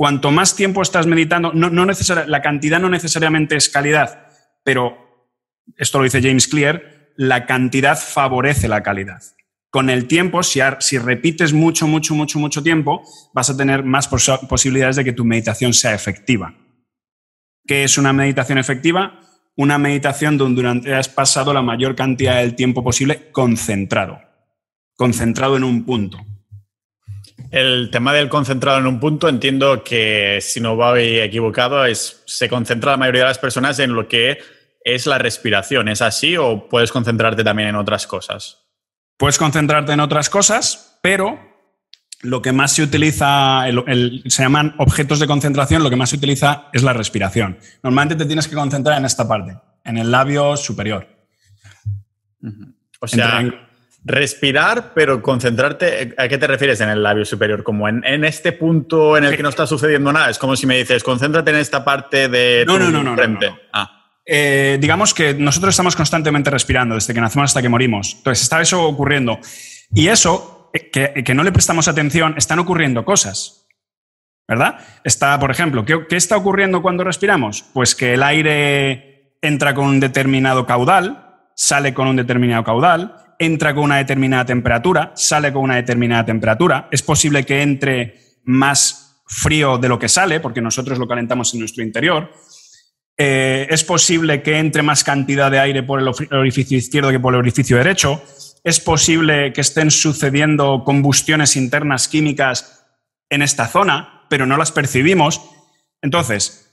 [0.00, 4.28] Cuanto más tiempo estás meditando, no, la cantidad no necesariamente es calidad,
[4.64, 5.28] pero
[5.76, 9.22] esto lo dice James Clear, la cantidad favorece la calidad.
[9.68, 13.02] Con el tiempo, si, si repites mucho, mucho, mucho, mucho tiempo,
[13.34, 16.54] vas a tener más posibilidades de que tu meditación sea efectiva.
[17.66, 19.20] ¿Qué es una meditación efectiva?
[19.54, 24.18] Una meditación donde durante has pasado la mayor cantidad del tiempo posible concentrado,
[24.96, 26.24] concentrado en un punto.
[27.50, 32.48] El tema del concentrado en un punto, entiendo que si no voy equivocado, es, se
[32.48, 34.38] concentra la mayoría de las personas en lo que
[34.84, 35.88] es la respiración.
[35.88, 38.58] ¿Es así o puedes concentrarte también en otras cosas?
[39.16, 41.38] Puedes concentrarte en otras cosas, pero
[42.22, 43.64] lo que más se utiliza,
[44.26, 47.58] se llaman objetos de concentración, lo que más se utiliza es la respiración.
[47.82, 51.08] Normalmente te tienes que concentrar en esta parte, en el labio superior.
[53.00, 53.42] O sea,
[54.02, 57.62] Respirar, pero concentrarte, ¿a qué te refieres en el labio superior?
[57.62, 60.30] Como en, este punto en el que no está sucediendo nada.
[60.30, 63.52] Es como si me dices, concéntrate en esta parte de no, tu no, no, frente.
[63.72, 64.00] Ah.
[64.24, 68.14] Eh, digamos que nosotros estamos constantemente respirando desde que nacemos hasta que morimos.
[68.18, 69.38] Entonces está eso ocurriendo.
[69.92, 70.90] Y eso, eh,
[71.24, 73.66] que, no le prestamos atención, están ocurriendo cosas.
[74.48, 74.78] ¿Verdad?
[75.04, 77.64] Está, por ejemplo, ¿qué, ¿qué está ocurriendo cuando respiramos?
[77.72, 81.29] Pues que el aire entra con un determinado caudal,
[81.60, 86.88] sale con un determinado caudal, entra con una determinada temperatura, sale con una determinada temperatura.
[86.90, 91.60] Es posible que entre más frío de lo que sale, porque nosotros lo calentamos en
[91.60, 92.32] nuestro interior.
[93.14, 97.34] Eh, es posible que entre más cantidad de aire por el orificio izquierdo que por
[97.34, 98.22] el orificio derecho.
[98.64, 102.86] Es posible que estén sucediendo combustiones internas químicas
[103.28, 105.42] en esta zona, pero no las percibimos.
[106.00, 106.70] Entonces,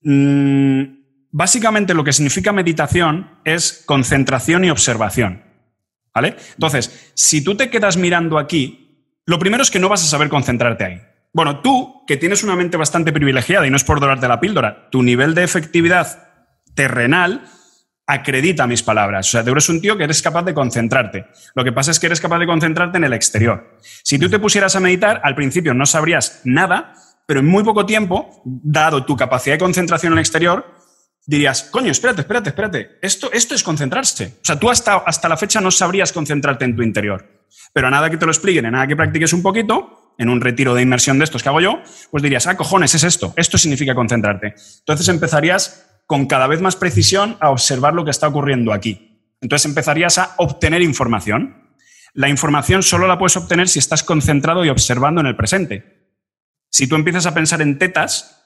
[0.00, 0.99] mm,
[1.30, 5.44] básicamente lo que significa meditación es concentración y observación.
[6.14, 6.36] ¿Vale?
[6.54, 10.28] Entonces, si tú te quedas mirando aquí, lo primero es que no vas a saber
[10.28, 11.00] concentrarte ahí.
[11.32, 14.88] Bueno, tú, que tienes una mente bastante privilegiada, y no es por dorarte la píldora,
[14.90, 16.28] tu nivel de efectividad
[16.74, 17.44] terrenal
[18.06, 19.28] acredita mis palabras.
[19.28, 21.26] O sea, tú eres un tío que eres capaz de concentrarte.
[21.54, 23.78] Lo que pasa es que eres capaz de concentrarte en el exterior.
[24.02, 26.94] Si tú te pusieras a meditar, al principio no sabrías nada,
[27.26, 30.66] pero en muy poco tiempo, dado tu capacidad de concentración en el exterior,
[31.30, 34.38] dirías, coño, espérate, espérate, espérate, esto, esto es concentrarse.
[34.42, 37.24] O sea, tú hasta, hasta la fecha no sabrías concentrarte en tu interior.
[37.72, 40.40] Pero a nada que te lo expliquen, a nada que practiques un poquito, en un
[40.40, 43.58] retiro de inmersión de estos que hago yo, pues dirías, ah, cojones, es esto, esto
[43.58, 44.54] significa concentrarte.
[44.80, 49.22] Entonces empezarías con cada vez más precisión a observar lo que está ocurriendo aquí.
[49.40, 51.70] Entonces empezarías a obtener información.
[52.12, 56.08] La información solo la puedes obtener si estás concentrado y observando en el presente.
[56.70, 58.39] Si tú empiezas a pensar en tetas,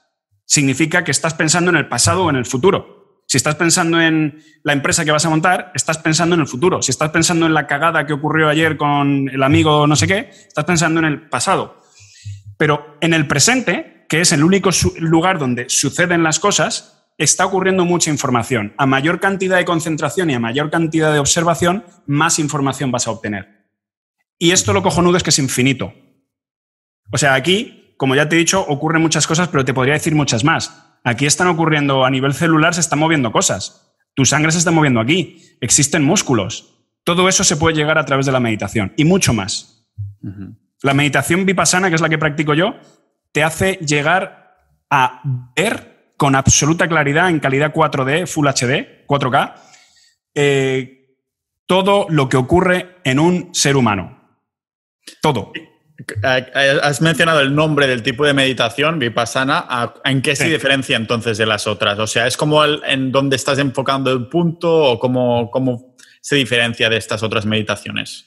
[0.45, 3.23] significa que estás pensando en el pasado o en el futuro.
[3.27, 6.81] Si estás pensando en la empresa que vas a montar, estás pensando en el futuro.
[6.81, 10.29] Si estás pensando en la cagada que ocurrió ayer con el amigo no sé qué,
[10.29, 11.81] estás pensando en el pasado.
[12.57, 17.85] Pero en el presente, que es el único lugar donde suceden las cosas, está ocurriendo
[17.85, 18.73] mucha información.
[18.77, 23.11] A mayor cantidad de concentración y a mayor cantidad de observación, más información vas a
[23.11, 23.65] obtener.
[24.37, 25.93] Y esto lo cojonudo es que es infinito.
[27.11, 30.15] O sea, aquí como ya te he dicho, ocurren muchas cosas, pero te podría decir
[30.15, 30.97] muchas más.
[31.03, 33.95] Aquí están ocurriendo a nivel celular, se están moviendo cosas.
[34.15, 35.43] Tu sangre se está moviendo aquí.
[35.61, 36.75] Existen músculos.
[37.03, 39.87] Todo eso se puede llegar a través de la meditación y mucho más.
[40.81, 42.75] La meditación vipassana, que es la que practico yo,
[43.31, 44.57] te hace llegar
[44.89, 45.21] a
[45.55, 49.53] ver con absoluta claridad en calidad 4D, Full HD, 4K,
[50.33, 51.17] eh,
[51.65, 54.39] todo lo que ocurre en un ser humano.
[55.21, 55.51] Todo.
[56.23, 59.93] Has mencionado el nombre del tipo de meditación, Vipassana.
[60.03, 61.97] ¿En qué se diferencia entonces de las otras?
[61.99, 66.89] O sea, ¿es como en dónde estás enfocando el punto o cómo, cómo se diferencia
[66.89, 68.25] de estas otras meditaciones?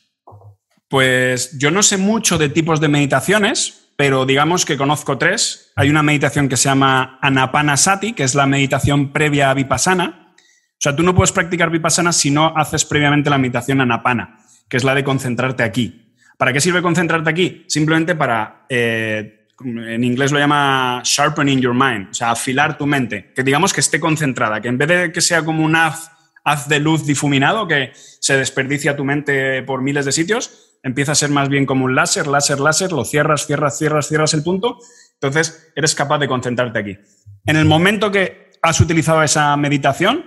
[0.88, 5.72] Pues yo no sé mucho de tipos de meditaciones, pero digamos que conozco tres.
[5.76, 10.35] Hay una meditación que se llama Anapanasati, que es la meditación previa a Vipassana.
[10.38, 14.38] O sea, tú no puedes practicar Vipassana si no haces previamente la meditación Anapana,
[14.70, 16.08] que es la de concentrarte aquí.
[16.38, 17.64] ¿Para qué sirve concentrarte aquí?
[17.66, 23.33] Simplemente para, eh, en inglés lo llama sharpening your mind, o sea, afilar tu mente,
[23.35, 26.12] que digamos que esté concentrada, que en vez de que sea como un haz,
[26.44, 31.16] haz de luz difuminado que se desperdicia tu mente por miles de sitios, empieza a
[31.16, 34.79] ser más bien como un láser, láser, láser, lo cierras, cierras, cierras, cierras el punto,
[35.14, 36.98] entonces eres capaz de concentrarte aquí.
[37.46, 40.24] En el momento que has utilizado esa meditación,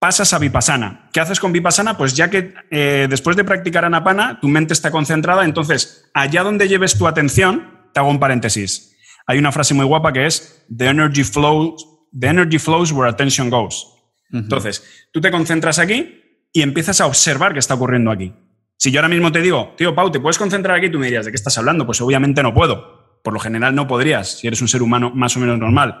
[0.00, 1.10] pasas a Vipassana.
[1.12, 1.96] ¿Qué haces con Vipassana?
[1.96, 6.66] Pues ya que eh, después de practicar Anapana, tu mente está concentrada, entonces allá donde
[6.66, 8.96] lleves tu atención, te hago un paréntesis.
[9.26, 11.86] Hay una frase muy guapa que es the energy flows,
[12.18, 13.86] the energy flows where attention goes.
[14.32, 18.32] Entonces, tú te concentras aquí y empiezas a observar qué está ocurriendo aquí.
[18.76, 20.88] Si yo ahora mismo te digo, tío Pau, ¿te puedes concentrar aquí?
[20.88, 21.84] Tú me dirías, ¿de qué estás hablando?
[21.84, 23.20] Pues obviamente no puedo.
[23.22, 26.00] Por lo general no podrías, si eres un ser humano más o menos normal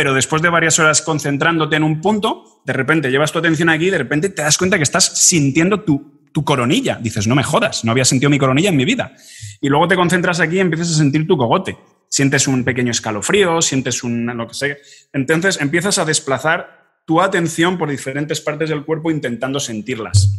[0.00, 3.88] pero después de varias horas concentrándote en un punto, de repente llevas tu atención aquí
[3.88, 6.98] y de repente te das cuenta que estás sintiendo tu, tu coronilla.
[6.98, 9.12] Dices, no me jodas, no había sentido mi coronilla en mi vida.
[9.60, 11.76] Y luego te concentras aquí y empiezas a sentir tu cogote.
[12.08, 14.78] Sientes un pequeño escalofrío, sientes un lo que sé.
[15.12, 20.34] Entonces empiezas a desplazar tu atención por diferentes partes del cuerpo intentando sentirlas.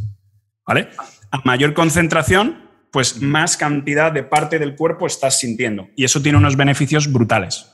[0.66, 0.90] ¿Vale?
[1.30, 5.88] A mayor concentración, pues más cantidad de parte del cuerpo estás sintiendo.
[5.96, 7.68] Y eso tiene unos beneficios brutales.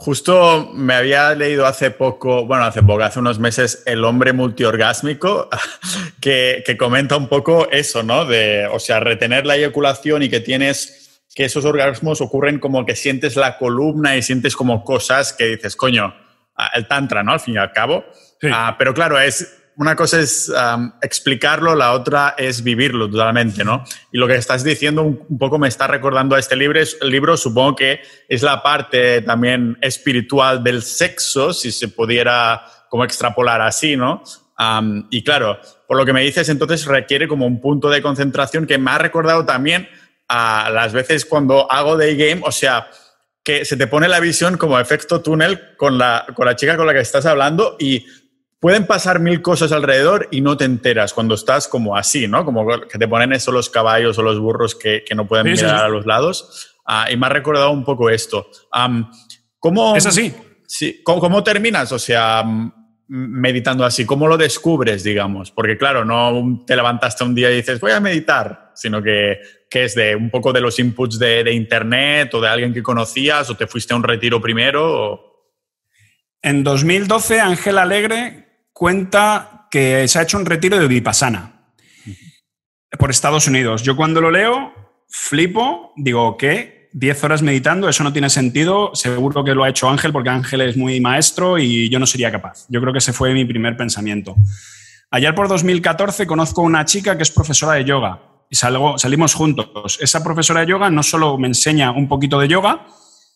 [0.00, 5.50] Justo me había leído hace poco, bueno, hace poco, hace unos meses, El hombre multiorgásmico,
[6.22, 8.24] que, que comenta un poco eso, ¿no?
[8.24, 12.96] De, o sea, retener la eyaculación y que tienes, que esos orgasmos ocurren como que
[12.96, 16.14] sientes la columna y sientes como cosas que dices, coño,
[16.72, 17.32] el tantra, ¿no?
[17.32, 18.06] Al fin y al cabo.
[18.50, 20.52] Ah, pero claro, es, una cosa es
[21.00, 23.82] explicarlo, la otra es vivirlo totalmente, ¿no?
[24.12, 27.34] Y lo que estás diciendo un, poco me está recordando a este libro, el libro
[27.38, 33.96] supongo que es la parte también espiritual del sexo, si se pudiera como extrapolar así,
[33.96, 34.22] ¿no?
[35.08, 38.76] y claro, por lo que me dices, entonces requiere como un punto de concentración que
[38.76, 39.88] me ha recordado también
[40.28, 42.90] a las veces cuando hago day game, o sea,
[43.42, 46.86] que se te pone la visión como efecto túnel con la, con la chica con
[46.86, 48.04] la que estás hablando y
[48.60, 52.44] pueden pasar mil cosas alrededor y no te enteras cuando estás como así, ¿no?
[52.44, 55.88] Como que te ponen eso los caballos o los burros que, no pueden mirar a
[55.88, 56.76] los lados.
[56.86, 58.48] Ah, y me ha recordado un poco esto.
[59.58, 60.34] ¿cómo, es así.
[60.66, 61.90] Sí, ¿cómo, terminas?
[61.92, 62.44] O sea,
[63.08, 65.50] meditando así, ¿cómo lo descubres, digamos?
[65.50, 69.38] Porque claro, no te levantaste un día y dices, voy a meditar, sino que,
[69.70, 73.56] es de un poco de los inputs de, internet o de alguien que conocías o
[73.56, 75.48] te fuiste a un retiro primero.
[76.42, 78.49] En 2012, Ángel Alegre
[78.80, 81.66] cuenta que se ha hecho un retiro de Vipassana
[82.98, 83.82] por Estados Unidos.
[83.82, 84.72] Yo cuando lo leo,
[85.06, 86.88] flipo, digo, ¿qué?
[86.94, 88.92] 10 horas meditando, eso no tiene sentido.
[88.94, 92.32] Seguro que lo ha hecho Ángel porque Ángel es muy maestro y yo no sería
[92.32, 92.64] capaz.
[92.70, 94.34] Yo creo que ese fue mi primer pensamiento.
[95.10, 99.34] Ayer por 2014 conozco a una chica que es profesora de yoga y salgo, salimos
[99.34, 99.98] juntos.
[100.00, 102.86] Esa profesora de yoga no solo me enseña un poquito de yoga,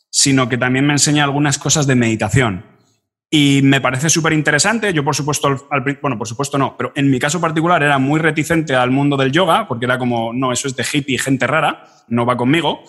[0.08, 2.73] sino que también me enseña algunas cosas de meditación.
[3.36, 4.92] Y me parece súper interesante.
[4.92, 5.66] Yo, por supuesto,
[6.00, 9.32] bueno, por supuesto no, pero en mi caso particular era muy reticente al mundo del
[9.32, 12.84] yoga, porque era como, no, eso es de hippie, gente rara, no va conmigo.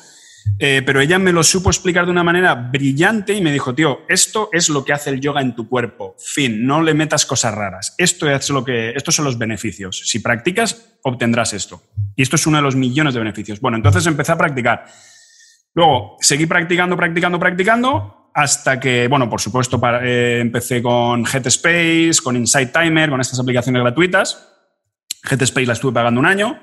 [0.60, 4.02] Eh, pero ella me lo supo explicar de una manera brillante y me dijo, tío,
[4.08, 6.16] esto es lo que hace el yoga en tu cuerpo.
[6.20, 7.96] Fin, no le metas cosas raras.
[7.98, 10.04] Esto es lo que, estos son los beneficios.
[10.06, 11.82] Si practicas, obtendrás esto.
[12.16, 13.60] Y esto es uno de los millones de beneficios.
[13.60, 14.86] Bueno, entonces empecé a practicar.
[15.74, 22.36] Luego seguí practicando, practicando, practicando hasta que, bueno, por supuesto, eh, empecé con Headspace, con
[22.36, 24.50] Insight Timer, con estas aplicaciones gratuitas.
[25.24, 26.60] Headspace la estuve pagando un año.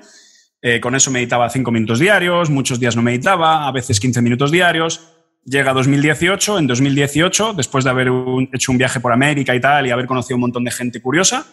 [0.61, 4.51] Eh, con eso meditaba cinco minutos diarios, muchos días no meditaba, a veces 15 minutos
[4.51, 5.15] diarios.
[5.45, 8.09] Llega 2018, en 2018, después de haber
[8.53, 11.47] hecho un viaje por América y tal, y haber conocido un montón de gente curiosa,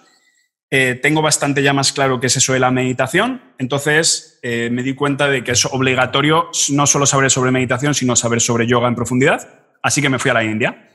[0.70, 3.40] eh, tengo bastante ya más claro qué es eso de la meditación.
[3.59, 8.42] Entonces me di cuenta de que es obligatorio no solo saber sobre meditación, sino saber
[8.42, 9.60] sobre yoga en profundidad.
[9.83, 10.88] Así que me fui a la India.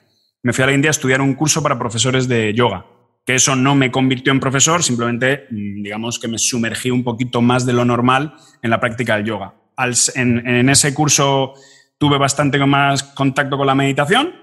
[0.44, 2.86] Me fui a la India a estudiar un curso para profesores de yoga,
[3.26, 7.42] que eso no me convirtió en profesor, simplemente mm, digamos que me sumergí un poquito
[7.42, 9.56] más de lo normal en la práctica del yoga.
[10.14, 11.54] en, ese curso
[11.98, 14.36] tuve bastante más contacto con la meditación.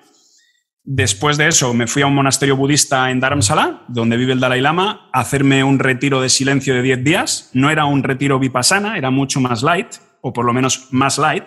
[0.84, 4.60] Después de eso me fui a un monasterio budista en Dharamsala, donde vive el Dalai
[4.60, 7.50] Lama, a hacerme un retiro de silencio de 10 días.
[7.52, 9.86] No era un retiro vipassana, era mucho más light,
[10.20, 11.44] o por lo menos más light,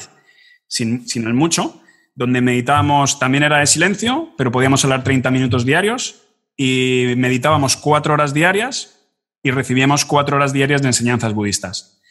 [0.67, 1.81] sin, sin el mucho
[2.15, 6.23] donde meditábamos, también era de silencio, pero podíamos hablar 30 minutos diarios
[6.57, 8.95] y meditábamos cuatro horas diarias
[9.43, 12.01] y recibíamos cuatro horas diarias de enseñanzas budistas.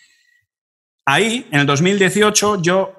[1.06, 2.94] Ahí, en el 2018, yo,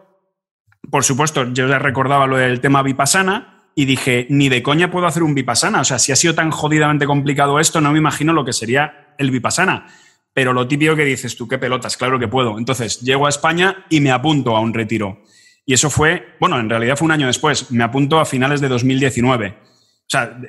[0.89, 5.05] por supuesto, yo ya recordaba lo del tema vipassana y dije, ni de coña puedo
[5.05, 5.81] hacer un vipassana.
[5.81, 9.13] O sea, si ha sido tan jodidamente complicado esto, no me imagino lo que sería
[9.17, 9.87] el vipassana.
[10.33, 12.57] Pero lo típico que dices tú, qué pelotas, claro que puedo.
[12.57, 15.23] Entonces, llego a España y me apunto a un retiro.
[15.65, 17.71] Y eso fue, bueno, en realidad fue un año después.
[17.71, 19.49] Me apunto a finales de 2019.
[19.49, 20.39] O sea,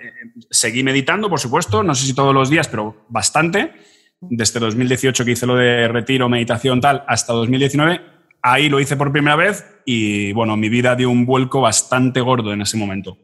[0.50, 3.72] seguí meditando, por supuesto, no sé si todos los días, pero bastante.
[4.20, 8.00] Desde 2018 que hice lo de retiro, meditación, tal, hasta 2019.
[8.42, 12.52] Ahí lo hice por primera vez y, bueno, mi vida dio un vuelco bastante gordo
[12.52, 13.18] en ese momento.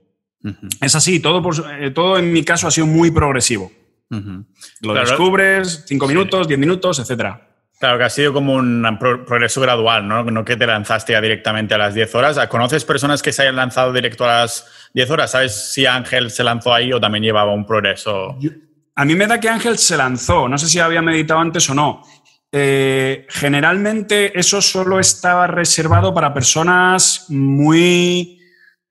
[0.81, 1.43] Es así, todo,
[1.79, 3.71] eh, todo en mi caso ha sido muy progresivo.
[4.81, 7.52] Lo descubres, cinco minutos, diez minutos, etcétera.
[7.83, 10.23] Claro, que ha sido como un progreso gradual, ¿no?
[10.23, 12.39] No que te lanzaste ya directamente a las 10 horas.
[12.47, 15.33] ¿Conoces personas que se hayan lanzado directo a las 10 horas?
[15.33, 18.39] ¿Sabes si Ángel se lanzó ahí o también llevaba un progreso?
[18.95, 20.49] a mí me da que Ángel se lanzó.
[20.49, 22.05] No sé si había meditado antes o no.
[22.53, 28.39] Eh, generalmente eso solo estaba reservado para personas muy...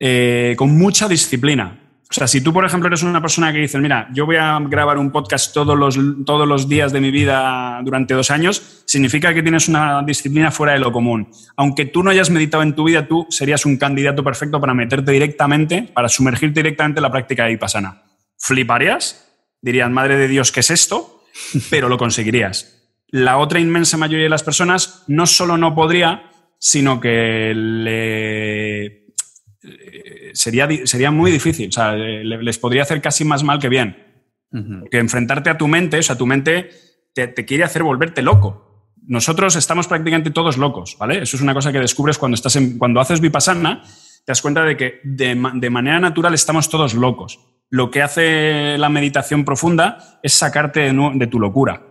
[0.01, 1.79] Eh, con mucha disciplina.
[2.11, 4.59] O sea, si tú, por ejemplo, eres una persona que dice, mira, yo voy a
[4.59, 9.33] grabar un podcast todos los, todos los días de mi vida durante dos años, significa
[9.33, 11.31] que tienes una disciplina fuera de lo común.
[11.55, 15.13] Aunque tú no hayas meditado en tu vida, tú serías un candidato perfecto para meterte
[15.13, 18.03] directamente, para sumergirte directamente en la práctica de Vipassana.
[18.37, 19.29] ¿Fliparías?
[19.61, 21.23] Dirían, madre de Dios, ¿qué es esto?
[21.69, 22.77] Pero lo conseguirías.
[23.07, 26.23] La otra inmensa mayoría de las personas no solo no podría,
[26.59, 28.70] sino que le
[30.33, 31.69] sería, sería muy difícil.
[31.69, 34.11] O sea, les podría hacer casi más mal que bien.
[34.91, 36.69] Que enfrentarte a tu mente, o sea, tu mente
[37.13, 38.93] te, quiere hacer volverte loco.
[39.03, 41.23] Nosotros estamos prácticamente todos locos, ¿vale?
[41.23, 44.77] Eso es una cosa que descubres cuando, estás cuando haces vipassana, te das cuenta de
[44.77, 47.39] que de, manera natural estamos todos locos.
[47.69, 51.81] Lo que hace la meditación profunda es sacarte de, tu locura.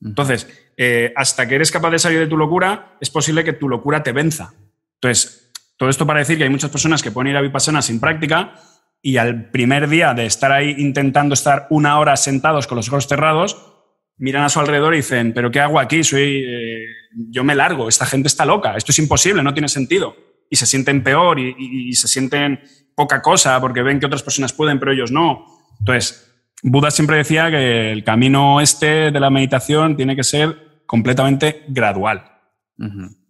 [0.00, 3.68] Entonces, eh, hasta que eres capaz de salir de tu locura, es posible que tu
[3.68, 4.54] locura te venza.
[4.94, 5.47] Entonces,
[5.78, 8.54] todo esto para decir que hay muchas personas que pueden ir a Vipassana sin práctica
[9.00, 13.06] y al primer día de estar ahí intentando estar una hora sentados con los ojos
[13.06, 13.56] cerrados,
[14.16, 16.02] miran a su alrededor y dicen, pero ¿qué hago aquí?
[16.02, 16.84] Soy, eh,
[17.30, 20.16] yo me largo, esta gente está loca, esto es imposible, no tiene sentido.
[20.50, 22.60] Y se sienten peor y, se sienten
[22.96, 25.44] poca cosa porque ven que otras personas pueden, pero ellos no.
[25.78, 31.64] Entonces, Buda siempre decía que el camino este de la meditación tiene que ser completamente
[31.68, 32.24] gradual.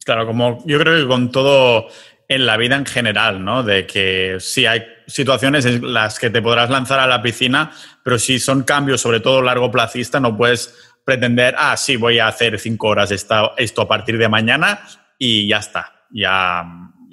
[0.04, 1.88] Claro, como yo creo que con todo
[2.28, 3.62] en la vida en general, ¿no?
[3.62, 7.72] De que sí hay situaciones en las que te podrás lanzar a la piscina,
[8.04, 10.74] pero si son cambios, sobre todo largo plazista, no puedes
[11.04, 14.81] pretender, ah, sí, voy a hacer cinco horas esto a partir de mañana
[15.16, 16.64] y ya está, ya,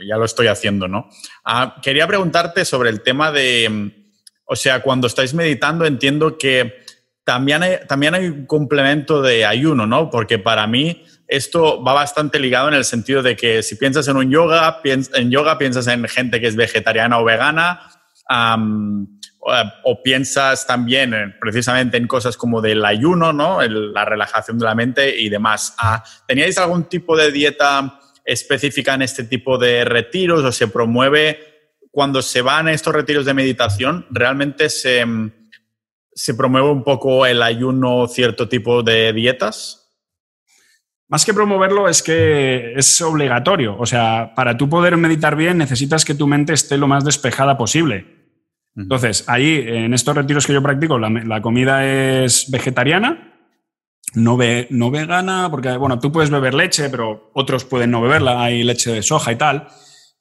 [0.06, 1.10] ya lo estoy haciendo, ¿no?
[1.46, 3.94] Ah, quería preguntarte sobre el tema de,
[4.46, 6.84] o sea, cuando estáis meditando, entiendo que
[7.24, 10.10] también hay, también hay un complemento de ayuno, ¿no?
[10.10, 14.18] Porque para mí esto va bastante ligado en el sentido de que si piensas en
[14.18, 17.80] un yoga, en yoga piensas en gente que es vegetariana o vegana,
[19.84, 23.62] o, piensas también precisamente en cosas como del ayuno, ¿no?
[23.62, 25.76] la relajación de la mente y demás.
[25.78, 31.40] Ah, ¿Teníais algún tipo de dieta específica en este tipo de retiros o se promueve
[31.92, 34.08] cuando se van estos retiros de meditación?
[34.10, 35.06] ¿Realmente se,
[36.14, 39.85] se promueve un poco el ayuno, cierto tipo de dietas?
[41.16, 43.78] Más que promoverlo es que es obligatorio.
[43.80, 47.58] O sea, para tú poder meditar bien necesitas que tu mente esté lo más despejada
[47.58, 48.34] posible.
[48.76, 53.34] Entonces, ahí, en estos retiros que yo practico, la, comida es vegetariana,
[54.14, 54.38] no,
[54.72, 58.92] no vegana, porque, bueno, tú puedes beber leche, pero otros pueden no beberla, hay leche
[58.92, 59.70] de soja y tal,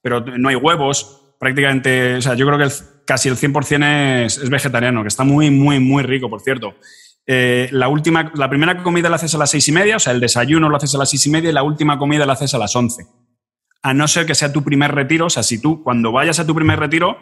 [0.01, 2.72] pero no hay huevos, prácticamente, o sea, yo creo que
[3.05, 6.76] casi el 100% es, es, vegetariano, que está muy, muy, muy rico, por cierto.
[7.27, 10.12] Eh, la, última, la primera comida la haces a las seis y media, o sea,
[10.12, 12.55] el desayuno lo haces a las seis y media y la última comida la haces
[12.55, 13.07] a las once.
[13.83, 16.47] A no ser que sea tu primer retiro, o sea, si tú cuando vayas a
[16.47, 17.18] tu primer retiro,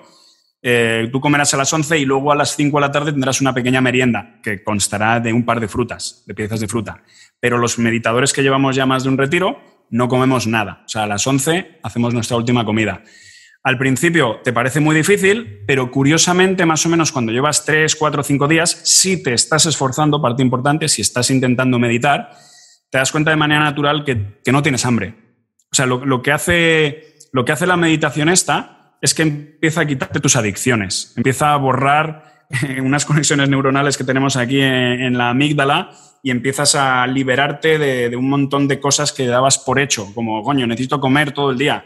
[0.64, 3.40] eh, tú comerás a las 11 y luego a las 5 de la tarde tendrás
[3.40, 7.02] una pequeña merienda que constará de un par de frutas, de piezas de fruta.
[7.40, 10.82] Pero los meditadores que llevamos ya más de un retiro no comemos nada.
[10.86, 13.02] O sea, a las 11 hacemos nuestra última comida.
[13.64, 18.24] Al principio te parece muy difícil, pero curiosamente, más o menos cuando llevas 3, 4,
[18.24, 22.30] 5 días, si te estás esforzando, parte importante, si estás intentando meditar,
[22.90, 25.14] te das cuenta de manera natural que, no tienes hambre.
[25.70, 29.86] O sea, lo, que hace, lo que hace la meditación esta es que empieza a
[29.86, 32.46] quitarte tus adicciones, empieza a borrar
[32.82, 35.92] unas conexiones neuronales que tenemos aquí en, la amígdala
[36.22, 40.66] y empiezas a liberarte de, un montón de cosas que dabas por hecho, como, coño,
[40.66, 41.84] necesito comer todo el día.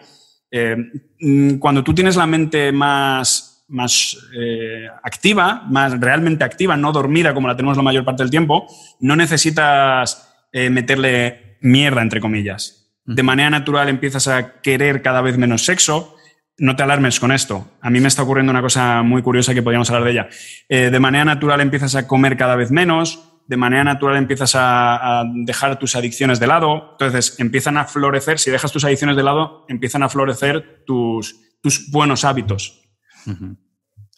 [0.51, 0.77] Eh,
[1.21, 7.35] mm, cuando tú tienes la mente más, más eh, activa, más realmente activa, no dormida
[7.35, 8.67] como la tenemos la mayor parte del tiempo,
[9.01, 12.87] no necesitas meterle mierda, entre comillas.
[13.05, 16.17] De manera natural empiezas a querer cada vez menos sexo,
[16.59, 17.69] no te alarmes con esto.
[17.81, 20.29] A mí me está ocurriendo una cosa muy curiosa que podríamos hablar de ella.
[20.69, 25.25] Eh, de manera natural empiezas a comer cada vez menos, de manera natural empiezas a,
[25.35, 29.65] dejar tus adicciones de lado, entonces empiezan a florecer, si dejas tus adicciones de lado,
[29.69, 32.83] empiezan a florecer tus, tus buenos hábitos.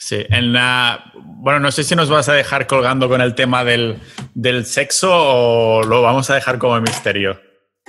[0.01, 3.65] Sí, en la, bueno, no sé si nos vas a dejar colgando con el tema
[3.65, 4.01] del,
[4.65, 7.41] sexo o lo vamos a dejar como misterio.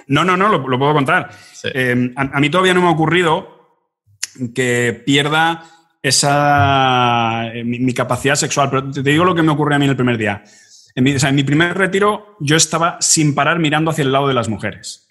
[0.07, 1.29] No, no, no, lo, puedo contar.
[1.65, 3.59] Eh, a, mí todavía no me ha ocurrido,
[4.55, 5.63] que pierda
[6.01, 8.69] esa, eh, mi, capacidad sexual.
[8.71, 10.43] Pero te digo lo que me ocurrió a mí en el primer día.
[10.95, 11.03] En
[11.35, 15.07] mi, primer retiro yo estaba sin parar mirando hacia el lado de las mujeres.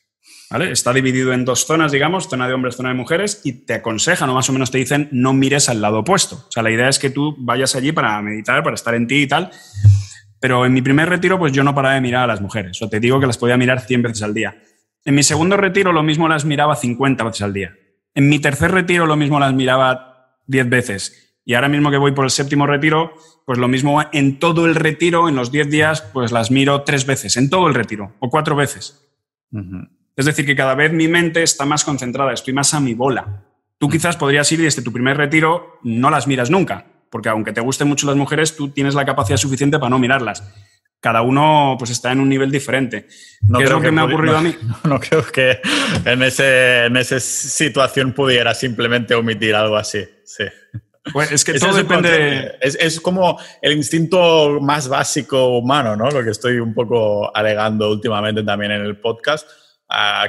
[0.50, 4.30] Está dividido en dos zonas, digamos, zona de hombres, zona de mujeres, y te aconsejan
[4.30, 6.36] o más o menos te dicen no mires al lado opuesto.
[6.48, 9.22] O sea, la idea es que tú vayas allí para meditar, para estar en ti
[9.22, 9.50] y tal.
[10.40, 12.80] Pero en mi primer retiro, pues yo no paraba de mirar a las mujeres.
[12.80, 14.56] O te digo que las podía mirar 100 veces al día.
[15.04, 17.74] En mi segundo retiro, lo mismo las miraba 50 veces al día.
[18.14, 21.27] En mi tercer retiro lo mismo las miraba diez veces.
[21.49, 23.14] Y ahora mismo que voy por el séptimo retiro,
[23.46, 27.07] pues lo mismo en todo el retiro, en los diez días, pues las miro tres
[27.07, 29.09] veces, en todo el retiro, o cuatro veces.
[30.14, 33.44] Es decir, que cada vez mi mente está más concentrada, estoy más a mi bola.
[33.78, 37.55] Tú quizás podrías ir y desde tu primer retiro no las miras nunca, porque aunque
[37.55, 40.44] te gusten mucho las mujeres, tú tienes la capacidad suficiente para no mirarlas
[41.01, 43.07] cada uno pues está en un nivel diferente.
[43.42, 44.53] No ¿Qué es lo que, me ha ocurrido a mí?
[44.84, 45.61] No, creo que
[46.05, 50.05] en, ese, en esa situación pudiera simplemente omitir algo así.
[50.24, 50.44] Sí.
[51.12, 52.57] Pues es que todo depende.
[52.61, 56.11] Es, es, como el instinto más básico humano, ¿no?
[56.11, 59.49] Lo que estoy un poco alegando últimamente también en el podcast,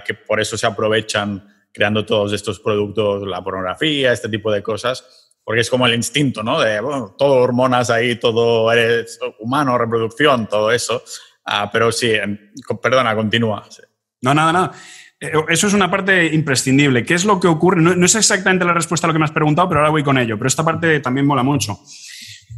[0.05, 5.31] que por eso se aprovechan creando todos estos productos, la pornografía, este tipo de cosas,
[5.43, 6.59] porque es como el instinto, ¿no?
[6.59, 11.03] De, bueno, todo hormonas ahí, todo eres humano, reproducción, todo eso.
[11.45, 12.13] Ah, pero sí,
[12.81, 13.67] perdona, continúa.
[14.21, 14.71] No, nada, nada.
[15.19, 17.03] Eh, eso es una parte imprescindible.
[17.03, 17.81] ¿Qué es lo que ocurre?
[17.81, 20.17] No, es exactamente la respuesta a lo que me has preguntado, pero ahora voy con
[20.17, 20.37] ello.
[20.37, 21.79] Pero esta parte también mola mucho.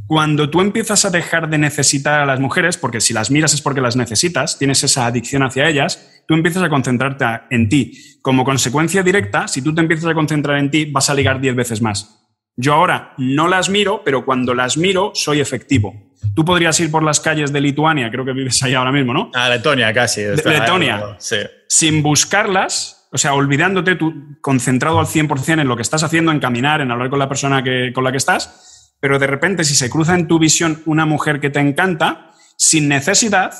[0.08, 3.62] Cuando tú empiezas a dejar de necesitar a las mujeres, porque si las miras es
[3.62, 7.98] porque las necesitas, tienes esa adicción hacia ellas, tú empiezas a concentrarte en ti.
[8.22, 11.56] Como consecuencia directa, si tú te empiezas a concentrar en ti, vas a ligar 10
[11.56, 12.28] veces más.
[12.58, 16.11] Yo ahora no las miro, pero cuando las miro soy efectivo.
[16.36, 19.32] Tú podrías ir por las calles de Lituania, creo que vives ahí ahora mismo, ¿no?
[19.34, 20.22] Ah, Letonia casi.
[20.24, 21.16] Letonia.
[21.20, 21.38] Sí.
[21.68, 26.40] Sin buscarlas, o sea, olvidándote, tú concentrado al 100% en lo que estás haciendo, en
[26.40, 29.76] caminar, en hablar con la persona que, con la que estás, pero de repente si
[29.76, 33.54] se cruza en tu visión una mujer que te encanta, sin necesidad,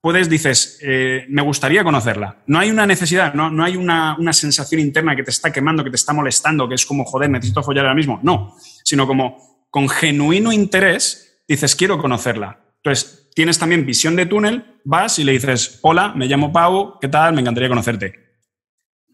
[0.00, 2.36] puedes, dices, eh, me gustaría conocerla.
[2.46, 5.82] No hay una necesidad, no, no hay una, una, sensación interna que te está quemando,
[5.82, 8.20] que te está molestando, que es como, joder, necesito follar ahora mismo.
[8.22, 8.54] No,
[8.84, 12.60] sino como con genuino interés dices, quiero conocerla.
[12.76, 17.08] Entonces, tienes también visión de túnel, vas y le dices, hola, me llamo Pau, ¿qué
[17.08, 17.34] tal?
[17.34, 18.26] Me encantaría conocerte.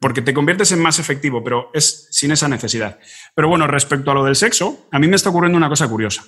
[0.01, 2.99] Porque te conviertes en más efectivo, pero es sin esa necesidad.
[3.35, 6.25] Pero bueno, respecto a lo del sexo, a mí me está ocurriendo una cosa curiosa.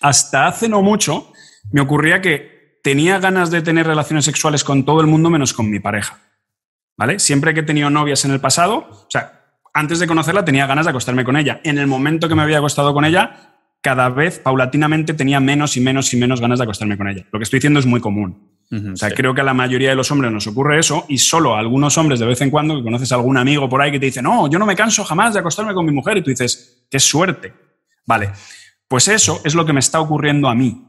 [0.00, 1.32] Hasta hace no mucho
[1.72, 5.70] me ocurría que tenía ganas de tener relaciones sexuales con todo el mundo menos con
[5.70, 6.18] mi pareja.
[6.96, 7.18] ¿Vale?
[7.18, 9.40] Siempre que he tenido novias en el pasado, o sea,
[9.72, 11.60] antes de conocerla tenía ganas de acostarme con ella.
[11.64, 13.49] En el momento que me había acostado con ella,
[13.80, 17.26] cada vez paulatinamente tenía menos y menos y menos ganas de acostarme con ella.
[17.32, 18.50] Lo que estoy diciendo es muy común.
[18.70, 21.56] o sea, creo que a la mayoría de los hombres nos ocurre eso y solo
[21.56, 23.98] a algunos hombres de vez en cuando que conoces a algún amigo por ahí que
[23.98, 26.30] te dice, no, yo no me canso jamás de acostarme con mi mujer y tú
[26.30, 27.52] dices, qué suerte.
[28.06, 28.30] Vale,
[28.86, 30.86] pues eso es lo que me está ocurriendo a mí.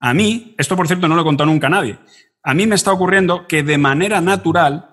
[0.00, 1.98] A mí, esto por cierto no lo he contado nunca a nadie,
[2.42, 4.86] a mí me está ocurriendo que de manera natural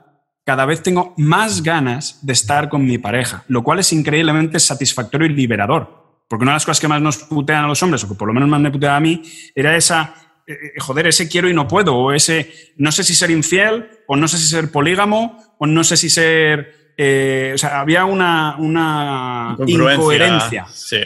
[0.46, 5.28] cada vez tengo más ganas de estar con mi pareja, lo cual es increíblemente satisfactorio
[5.28, 6.07] y liberador.
[6.28, 8.28] Porque una de las cosas que más nos putean a los hombres, o que por
[8.28, 9.22] lo menos más me putean a mí,
[9.56, 10.14] era esa,
[10.46, 13.90] eh, eh, joder, ese quiero y no puedo, o ese no sé si ser infiel,
[14.08, 16.94] o no sé si ser polígamo, o no sé si ser...
[16.98, 20.66] Eh, o sea, había una, una incoherencia.
[20.70, 21.02] Sí.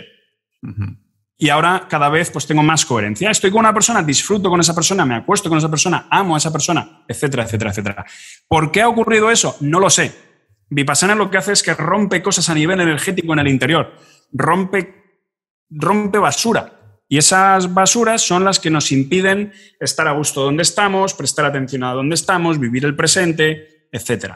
[1.38, 3.32] Y ahora cada vez pues tengo más coherencia.
[3.32, 6.38] Estoy con una persona, disfruto con esa persona, me acuesto con esa persona, amo a
[6.38, 8.06] esa persona, etcétera, etcétera, etcétera.
[8.48, 9.58] ¿Por qué ha ocurrido eso?
[9.60, 10.14] No lo sé.
[10.70, 13.92] Vipassana lo que hace es que rompe cosas a nivel energético en el interior.
[14.32, 15.01] Rompe
[15.72, 16.74] rompe basura.
[17.08, 21.84] Y esas basuras son las que nos impiden estar a gusto donde estamos, prestar atención
[21.84, 24.36] a donde estamos, vivir el presente, etc.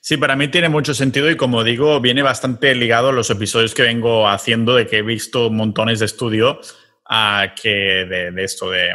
[0.00, 3.74] Sí, para mí tiene mucho sentido y como digo, viene bastante ligado a los episodios
[3.74, 6.76] que vengo haciendo de que he visto montones de estudios
[7.08, 8.90] a que de, de, esto de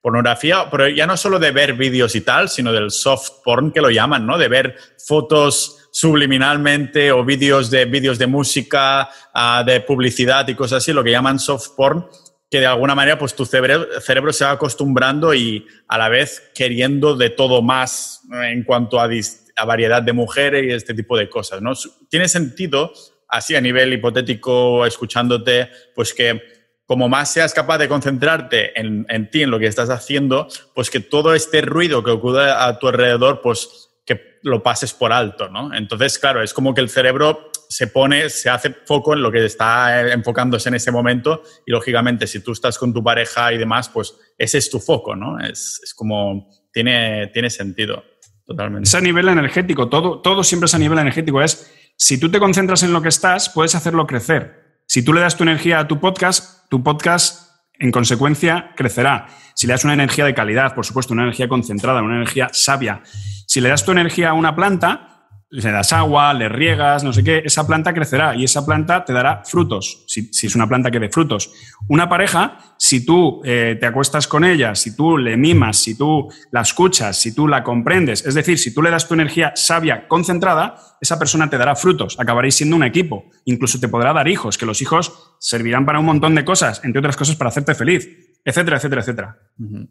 [0.00, 3.80] pornografía, pero ya no solo de ver vídeos y tal, sino del soft porn que
[3.80, 4.36] lo llaman, ¿no?
[4.36, 4.76] De ver
[5.06, 11.04] fotos subliminalmente o vídeos de vídeos de música, uh, de publicidad y cosas así, lo
[11.04, 12.04] que llaman soft porn,
[12.50, 16.50] que de alguna manera pues tu cerebro, cerebro, se va acostumbrando y a la vez
[16.52, 19.08] queriendo de todo más en cuanto a,
[19.56, 21.74] a variedad de mujeres y este tipo de cosas, ¿no?
[22.10, 22.92] Tiene sentido,
[23.28, 26.42] así a nivel hipotético, escuchándote, pues que
[26.86, 30.90] como más seas capaz de concentrarte en, en ti, en lo que estás haciendo, pues
[30.90, 35.48] que todo este ruido que ocurre a tu alrededor, pues que lo pases por alto,
[35.48, 35.74] ¿no?
[35.74, 39.44] Entonces, claro, es como que el cerebro se pone, se hace foco en lo que
[39.44, 43.88] está enfocándose en ese momento y, lógicamente, si tú estás con tu pareja y demás,
[43.88, 45.40] pues ese es tu foco, ¿no?
[45.40, 48.04] Es, es como, tiene, tiene sentido,
[48.44, 48.86] totalmente.
[48.86, 52.38] Es a nivel energético, todo, todo siempre es a nivel energético, es, si tú te
[52.38, 54.82] concentras en lo que estás, puedes hacerlo crecer.
[54.86, 59.28] Si tú le das tu energía a tu podcast, tu podcast en consecuencia, crecerá.
[59.54, 63.02] Si le das una energía de calidad, por supuesto, una energía concentrada, una energía sabia,
[63.46, 65.14] si le das tu energía a una planta,
[65.50, 69.12] le das agua, le riegas, no sé qué, esa planta crecerá y esa planta te
[69.12, 71.52] dará frutos, si, es una planta que dé frutos.
[71.88, 76.28] Una pareja, si tú eh, te acuestas con ella, si tú le mimas, si tú
[76.50, 80.08] la escuchas, si tú la comprendes, es decir, si tú le das tu energía sabia,
[80.08, 84.58] concentrada, esa persona te dará frutos, acabaréis siendo un equipo, incluso te podrá dar hijos,
[84.58, 88.23] que los hijos servirán para un montón de cosas, entre otras cosas para hacerte feliz
[88.44, 89.38] etcétera, etcétera, etcétera.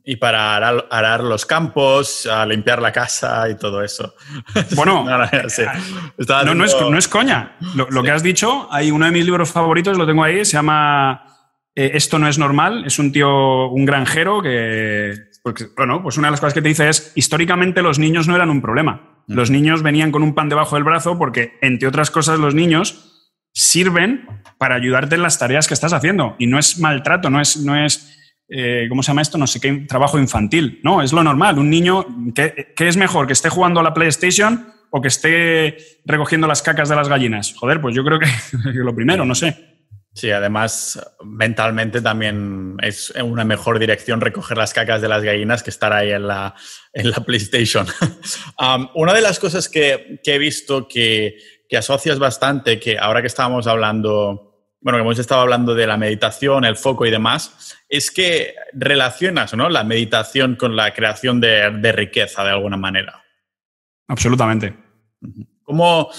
[0.03, 4.13] Y para arar, los campos, a limpiar la casa y todo eso.
[4.75, 7.57] Bueno, no, no, es, coña.
[7.75, 11.23] Lo, que has dicho, hay uno de mis libros favoritos, lo tengo ahí, se llama
[11.75, 12.85] eh, Esto no es normal.
[12.85, 15.15] Es un tío, un granjero que,
[15.75, 18.49] bueno, pues una de las cosas que te dice es, históricamente los niños no eran
[18.49, 19.23] un problema.
[19.27, 23.31] Los niños venían con un pan debajo del brazo porque, entre otras cosas, los niños
[23.53, 24.27] sirven
[24.57, 26.35] para ayudarte en las tareas que estás haciendo.
[26.39, 28.22] Y no es maltrato, no es, no es
[28.55, 29.39] eh, ¿cómo se llama esto?
[29.39, 30.79] No sé qué trabajo infantil.
[30.83, 31.57] No, es lo normal.
[31.57, 33.25] Un niño, ¿qué, es mejor?
[33.25, 37.55] ¿Que esté jugando a la PlayStation o que esté recogiendo las cacas de las gallinas?
[37.55, 38.27] Joder, pues yo creo que,
[38.73, 39.73] lo primero, no sé.
[40.13, 45.71] Sí, además, mentalmente también es una mejor dirección recoger las cacas de las gallinas que
[45.71, 46.53] estar ahí en la,
[46.93, 47.87] en la PlayStation.
[48.93, 51.37] Una de las cosas que, he visto que,
[51.67, 54.52] que asocias bastante, que ahora que estábamos hablando
[54.83, 59.53] bueno, que hemos estado hablando de la meditación, el foco y demás, es que relacionas
[59.53, 59.69] ¿no?
[59.69, 63.23] la meditación con la creación de, riqueza de alguna manera.
[64.09, 64.75] Absolutamente.
[65.63, 66.09] ¿Cómo,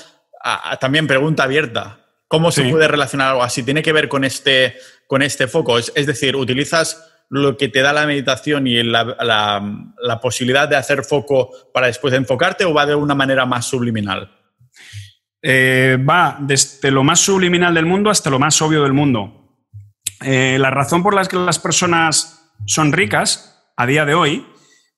[0.81, 3.63] también pregunta abierta, ¿cómo se puede relacionar algo así?
[3.63, 5.79] ¿Tiene que ver con este, con este foco?
[5.79, 9.15] Es, decir, ¿utilizas lo que te da la meditación y la,
[10.01, 13.67] la posibilidad de hacer foco para después de enfocarte o va de una manera más
[13.67, 14.31] subliminal?
[15.47, 19.61] Eh, va desde lo más subliminal del mundo hasta lo más obvio del mundo.
[20.23, 24.47] Eh, la razón por la que las personas son ricas a día de hoy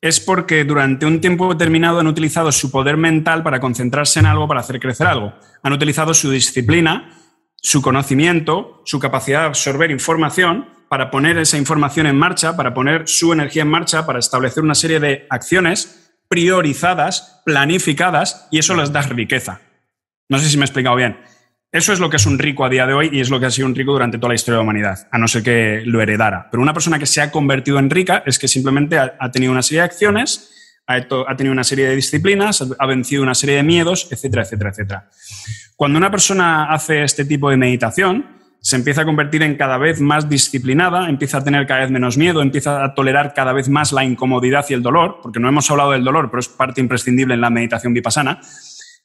[0.01, 4.47] es porque durante un tiempo determinado han utilizado su poder mental para concentrarse en algo,
[4.47, 5.35] para hacer crecer algo.
[5.65, 7.11] Han utilizado su disciplina,
[7.57, 13.09] su conocimiento, su capacidad de absorber información para poner esa información en marcha, para poner
[13.09, 18.93] su energía en marcha, para establecer una serie de acciones priorizadas, planificadas, y eso les
[18.93, 19.61] da riqueza.
[20.29, 21.19] No sé si me he explicado bien.
[21.71, 23.47] Eso es lo que es un rico a día de hoy y es lo que
[23.47, 25.83] ha sido un rico durante toda la historia de la humanidad, a no ser que
[25.85, 26.49] lo heredara.
[26.51, 29.63] Pero una persona que se ha convertido en rica es que simplemente ha, tenido una
[29.63, 34.09] serie de acciones, ha, tenido una serie de disciplinas, ha vencido una serie de miedos,
[34.11, 35.11] etcétera, etcétera, etcétera.
[35.77, 40.01] Cuando una persona hace este tipo de meditación, se empieza a convertir en cada vez
[40.01, 43.93] más disciplinada, empieza a tener cada vez menos miedo, empieza a tolerar cada vez más
[43.93, 47.35] la incomodidad y el dolor, porque no hemos hablado del dolor, pero es parte imprescindible
[47.35, 48.41] en la meditación vipassana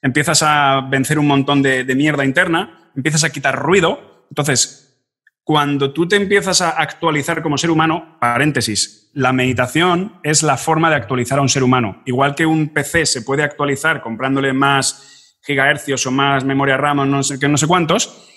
[0.02, 4.26] empiezas a vencer un montón de, mierda interna, empiezas a quitar ruido.
[4.30, 5.04] Entonces,
[5.44, 10.90] cuando tú te empiezas a actualizar como ser humano, paréntesis, la meditación es la forma
[10.90, 12.02] de actualizar a un ser humano.
[12.06, 17.06] Igual que un PC se puede actualizar comprándole más gigahercios o más memoria RAM o
[17.06, 18.28] no sé, no sé cuántos,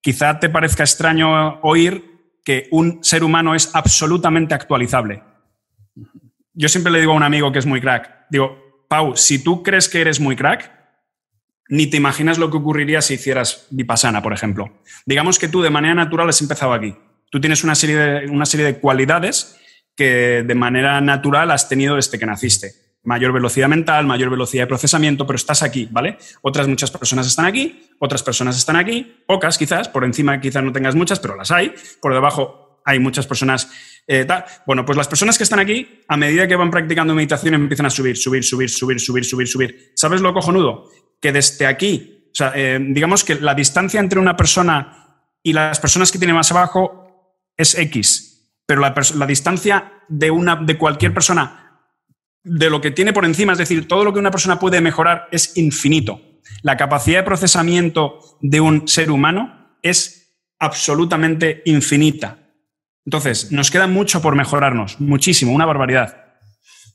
[0.00, 5.22] quizá te parezca extraño oír que un ser humano es absolutamente actualizable.
[6.52, 9.62] Yo siempre le digo a un amigo que es muy crack, digo, Pau, si tú
[9.62, 10.79] crees que eres muy crack,
[11.70, 14.80] ni te imaginas lo que ocurriría si hicieras vipassana, por ejemplo.
[15.06, 16.94] Digamos que tú de manera natural has empezado aquí.
[17.30, 19.56] Tú tienes una serie de, una serie de cualidades
[19.96, 22.72] que de manera natural has tenido desde que naciste.
[23.04, 26.18] Mayor velocidad mental, mayor velocidad de procesamiento, pero estás aquí, ¿vale?
[26.42, 30.72] Otras muchas personas están aquí, otras personas están aquí, pocas quizás, por encima quizás no
[30.72, 31.72] tengas muchas, pero las hay.
[32.02, 33.70] Por debajo hay muchas personas.
[34.08, 34.26] Eh,
[34.66, 37.90] bueno, pues las personas que están aquí, a medida que van practicando meditación, empiezan a
[37.90, 39.92] subir, subir, subir, subir, subir, subir, subir.
[39.94, 40.90] ¿Sabes lo cojonudo?
[41.20, 45.80] Que desde aquí, o sea, eh, digamos que la distancia entre una persona y las
[45.80, 51.12] personas que tiene más abajo es X, pero la, la distancia de, una, de cualquier
[51.12, 51.60] persona
[52.42, 55.28] de lo que tiene por encima, es decir, todo lo que una persona puede mejorar
[55.30, 56.20] es infinito.
[56.62, 62.38] La capacidad de procesamiento de un ser humano es absolutamente infinita.
[63.04, 66.16] Entonces, nos queda mucho por mejorarnos, muchísimo, una barbaridad.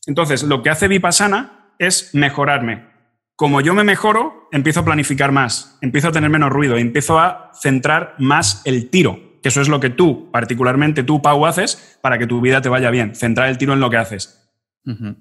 [0.07, 2.87] Entonces, lo que hace Vipassana es mejorarme,
[3.35, 7.51] como yo me mejoro, empiezo a planificar más, empiezo a tener menos ruido, empiezo a
[7.53, 12.17] centrar más el tiro, que eso es lo que tú, particularmente tú, Pau, haces para
[12.17, 14.41] que tu vida te vaya bien, centrar el tiro en lo que haces.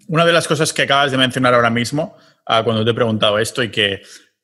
[0.08, 3.38] Una de las cosas que acabas de mencionar ahora mismo, ah, cuando te he preguntado
[3.38, 4.02] esto y que,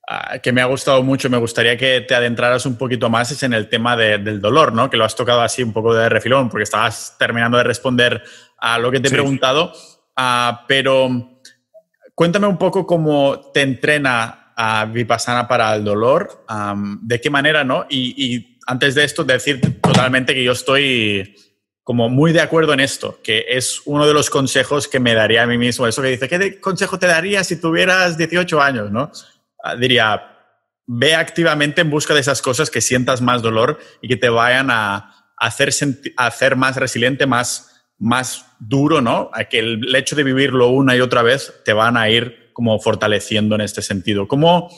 [0.08, 3.42] ah, que, me ha gustado mucho, me gustaría que te adentraras un poquito más, es
[3.42, 4.88] en el tema del dolor, ¿no?
[4.88, 8.24] que lo has tocado así un poco de refilón, porque estabas terminando de responder
[8.58, 9.74] a lo que te he preguntado,
[10.16, 11.39] ah, pero
[12.20, 16.44] Cuéntame un poco cómo te entrena a Vipassana para el dolor,
[17.00, 17.86] de qué manera, ¿no?
[17.88, 21.34] Y, antes de esto, decir totalmente que yo estoy
[21.82, 25.44] como muy de acuerdo en esto, que es uno de los consejos que me daría
[25.44, 25.86] a mí mismo.
[25.86, 29.10] Eso que dice, ¿qué consejo te daría si tuvieras 18 años, no?
[29.64, 30.22] Ah, diría,
[30.86, 34.70] ve activamente en busca de esas cosas que sientas más dolor y que te vayan
[34.70, 35.70] a hacer,
[36.18, 37.69] a hacer más resiliente, más
[38.00, 39.30] más duro, ¿no?
[39.32, 42.78] A que el hecho de vivirlo una y otra vez te van a ir como
[42.80, 44.26] fortaleciendo en este sentido.
[44.26, 44.70] ¿Cómo,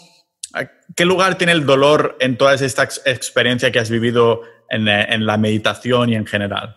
[0.95, 5.39] ¿Qué lugar tiene el dolor en toda esta experiencia que has vivido en, en la
[5.39, 6.77] meditación y en general?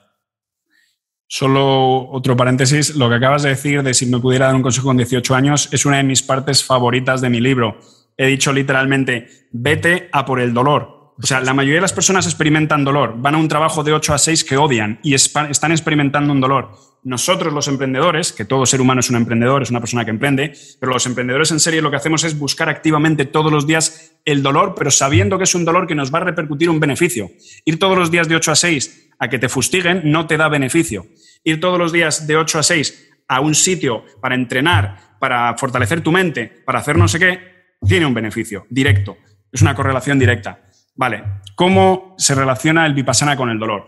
[1.27, 4.87] Solo otro paréntesis, lo que acabas de decir de si me pudiera dar un consejo
[4.87, 7.79] con 18 años es una de mis partes favoritas de mi libro.
[8.15, 10.94] He dicho literalmente, vete a por el dolor.
[11.17, 14.13] O sea, la mayoría de las personas experimentan dolor, van a un trabajo de 8
[14.13, 16.71] a 6 que odian y están experimentando un dolor.
[17.03, 20.53] Nosotros los emprendedores, que todo ser humano es un emprendedor, es una persona que emprende,
[20.79, 24.43] pero los emprendedores en serie lo que hacemos es buscar activamente todos los días el
[24.43, 27.31] dolor, pero sabiendo que es un dolor que nos va a repercutir un beneficio.
[27.63, 30.49] Ir todos los días de 8 a 6 a que te fustiguen no te da
[30.49, 31.05] beneficio.
[31.43, 36.01] Ir todos los días de 8 a 6 a un sitio para entrenar, para fortalecer
[36.01, 37.39] tu mente, para hacer no sé qué,
[37.87, 39.17] tiene un beneficio directo.
[39.51, 40.64] Es una correlación directa.
[40.95, 43.85] Vale, ¿cómo se relaciona el vipassana con el dolor?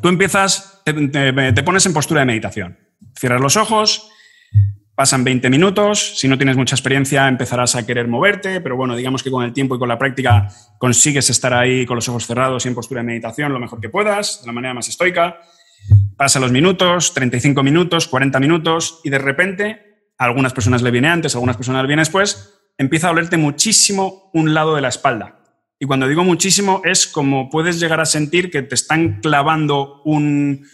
[0.00, 2.78] Tú empiezas, te, pones en postura de meditación.
[3.18, 4.10] Cierras los ojos,
[4.94, 9.22] pasan 20 minutos, si no tienes mucha experiencia empezarás a querer moverte, pero bueno, digamos
[9.22, 10.48] que con el tiempo y con la práctica
[10.78, 13.90] consigues estar ahí con los ojos cerrados y en postura de meditación lo mejor que
[13.90, 15.38] puedas, de la manera más estoica.
[16.16, 21.08] Pasan los minutos, 35 minutos, 40 minutos y de repente a algunas personas le viene
[21.08, 24.88] antes, a algunas personas le viene después, empieza a olerte muchísimo un lado de la
[24.88, 25.39] espalda.
[25.82, 30.66] Y cuando digo muchísimo es como puedes llegar a sentir que te están clavando un,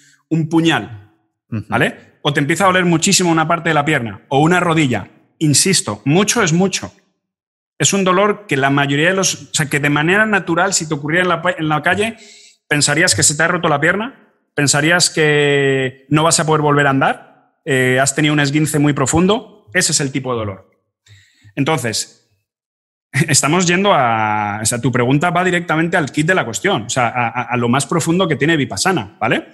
[0.51, 1.13] puñal,
[1.49, 2.19] ¿vale?
[2.23, 5.09] O te empieza a doler muchísimo una parte de la pierna o una rodilla.
[5.39, 6.93] Insisto, mucho es mucho.
[7.79, 9.43] Es un dolor que la mayoría de los...
[9.43, 12.17] O sea, que de manera natural, si te ocurriera en la, en la calle,
[12.67, 16.89] pensarías que se te ha roto la pierna, pensarías que no vas a poder volver
[16.89, 19.69] a andar, eh, has tenido un esguince muy profundo.
[19.73, 20.71] Ese es el tipo de dolor.
[21.55, 22.26] Entonces,
[23.29, 24.61] estamos yendo a.
[24.63, 27.69] O sea, tu pregunta va directamente al kit de la cuestión, o sea, a, lo
[27.69, 29.47] más profundo que tiene Vipassana, ¿vale?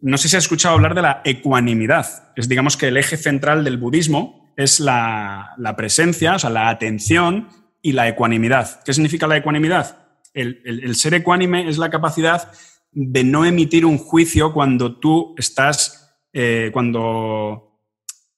[0.00, 2.32] No sé si has escuchado hablar de la ecuanimidad.
[2.36, 7.48] Es, digamos, que el eje central del budismo es la, presencia, o sea, la atención
[7.82, 8.82] y la ecuanimidad.
[8.84, 10.06] ¿Qué significa la ecuanimidad?
[10.34, 12.52] El, ser ecuánime es la capacidad
[12.92, 16.16] de no emitir un juicio cuando tú estás.
[16.32, 17.80] Eh, cuando.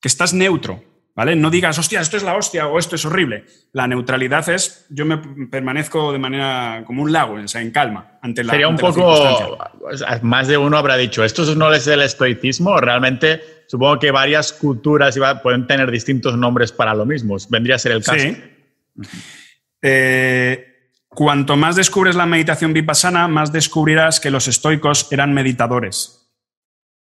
[0.01, 0.83] que estás neutro,
[1.15, 1.37] ¿Vale?
[1.37, 3.45] No digas, hostia, esto es la hostia o esto es horrible.
[3.73, 8.19] La neutralidad es, yo me permanezco de manera como un lago, o sea, en calma
[8.23, 8.53] ante la.
[8.53, 9.59] Sería un poco,
[10.23, 15.19] más de uno habrá dicho, esto no es el estoicismo, realmente supongo que varias culturas
[15.43, 17.37] pueden tener distintos nombres para lo mismo.
[17.49, 18.19] Vendría a ser el caso.
[18.19, 18.37] Sí.
[19.83, 20.71] Eh,
[21.09, 26.33] cuanto más descubres la meditación vipassana, más descubrirás que los estoicos eran meditadores.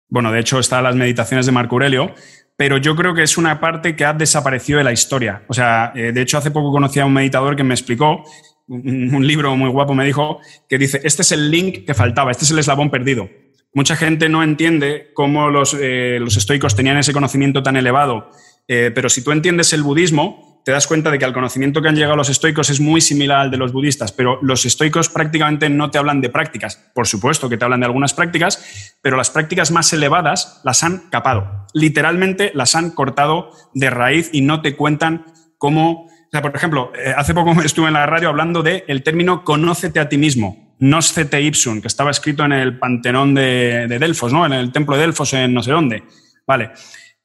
[0.08, 2.14] Bueno, de hecho, están las meditaciones de Marco Aurelio,
[2.58, 5.44] pero yo creo que es una parte que ha desaparecido de la historia.
[5.46, 8.24] O sea, eh, de hecho, hace poco conocí a un meditador que me explicó,
[8.66, 12.44] un, libro muy guapo me dijo, que dice, este es el link que faltaba, este
[12.44, 13.30] es el eslabón perdido.
[13.74, 18.28] Mucha gente no entiende cómo los, eh, los estoicos tenían ese conocimiento tan elevado,
[18.66, 21.88] eh, pero si tú entiendes el budismo, te das cuenta de que el conocimiento que
[21.88, 25.70] han llegado los estoicos es muy similar al de los budistas, pero los estoicos prácticamente
[25.70, 26.90] no te hablan de prácticas.
[26.94, 31.08] Por supuesto que te hablan de algunas prácticas, pero las prácticas más elevadas las han
[31.10, 31.66] capado.
[31.72, 35.24] Literalmente las han cortado de raíz y no te cuentan
[35.56, 36.08] cómo...
[36.30, 40.08] Por ejemplo, eh, hace poco estuve en la radio hablando del el término conócete a
[40.08, 44.44] ti mismo, noscete ipsum, que estaba escrito en el Panteón de, Delfos, ¿no?
[44.44, 46.02] en el templo de Delfos, en no sé dónde.
[46.46, 46.72] Vale.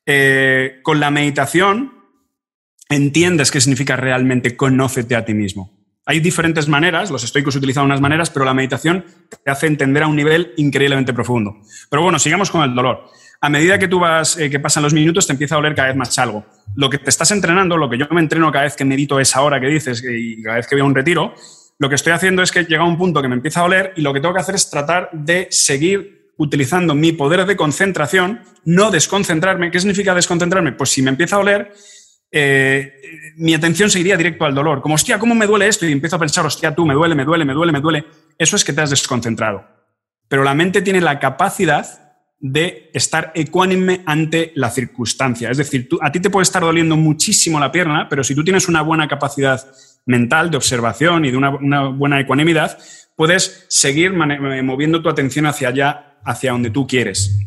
[0.05, 1.92] Eh, con la meditación
[2.89, 5.83] entiendes qué significa realmente conócete a ti mismo.
[6.05, 9.05] Hay diferentes maneras, los estoicos utilizan unas maneras, pero la meditación
[9.43, 11.61] te hace entender a un nivel increíblemente profundo.
[11.89, 13.05] Pero bueno, sigamos con el dolor.
[13.39, 15.89] A medida que tú vas, eh, que pasan los minutos, te empieza a doler cada
[15.89, 16.45] vez más algo.
[16.75, 19.41] Lo que te estás entrenando, lo que yo me entreno cada vez que medito esa
[19.41, 21.33] hora que dices y cada vez que veo un retiro,
[21.79, 24.01] lo que estoy haciendo es que llega un punto que me empieza a doler y
[24.01, 28.91] lo que tengo que hacer es tratar de seguir utilizando mi poder de concentración, no
[28.91, 29.71] desconcentrarme.
[29.71, 30.73] ¿Qué significa desconcentrarme?
[30.73, 31.73] Pues si me empieza a doler,
[32.35, 32.93] eh,
[33.37, 34.81] mi atención se iría directo al dolor.
[34.81, 35.85] Como, hostia, ¿cómo me duele esto?
[35.85, 38.05] Y empiezo a pensar, hostia, tú, me duele, me duele, me duele, me duele.
[38.39, 39.63] Eso es que te has desconcentrado.
[40.27, 41.85] Pero la mente tiene la capacidad
[42.39, 45.51] de estar ecuánime ante la circunstancia.
[45.51, 48.67] Es decir, a ti te puede estar doliendo muchísimo la pierna, pero si tú tienes
[48.67, 49.63] una buena capacidad
[50.07, 52.79] mental de observación y de una, buena ecuanimidad,
[53.15, 57.37] puedes seguir moviendo tu atención hacia allá, hacia donde tú quieres.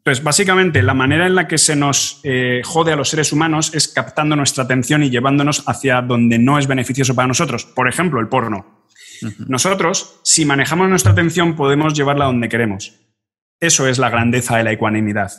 [0.00, 3.74] Entonces, básicamente, la manera en la que se nos eh, jode a los seres humanos
[3.74, 7.66] es captando nuestra atención y llevándonos hacia donde no es beneficioso para nosotros.
[7.66, 8.86] Por ejemplo, el porno.
[9.46, 12.94] Nosotros, si manejamos nuestra atención, podemos llevarla donde queremos.
[13.60, 15.32] Eso es la grandeza de la ecuanimidad.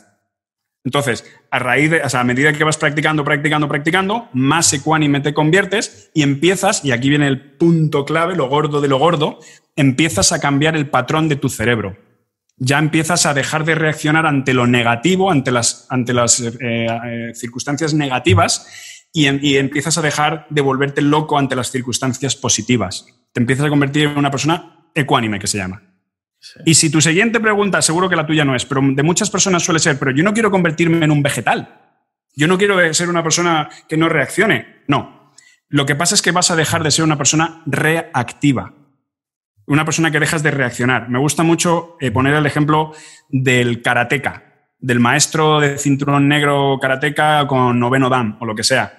[0.84, 6.12] Entonces, a raíz de, a medida que vas practicando, practicando, practicando, más ecuánime te conviertes
[6.14, 9.40] y empiezas, y aquí viene el punto clave, lo gordo de lo gordo,
[9.74, 11.96] empiezas a cambiar el patrón de tu cerebro
[12.64, 17.32] ya empiezas a dejar de reaccionar ante lo negativo, ante las, ante las eh, eh,
[17.34, 18.68] circunstancias negativas
[19.12, 23.04] y, empiezas a dejar de volverte loco ante las circunstancias positivas.
[23.32, 25.82] Te empiezas a convertir en una persona ecuánime, que se llama.
[26.64, 29.64] Y si tu siguiente pregunta, seguro que la tuya no es, pero de muchas personas
[29.64, 31.80] suele ser, pero yo no quiero convertirme en un vegetal.
[32.36, 34.84] Yo no quiero ser una persona que no reaccione.
[34.86, 35.32] No.
[35.68, 38.72] Lo que pasa es que vas a dejar de ser una persona reactiva
[39.66, 41.08] una persona que dejas de reaccionar.
[41.08, 42.92] Me gusta mucho eh, poner el ejemplo
[43.28, 44.42] del karateca,
[44.78, 48.98] del maestro de cinturón negro karateca con noveno dan o lo que sea.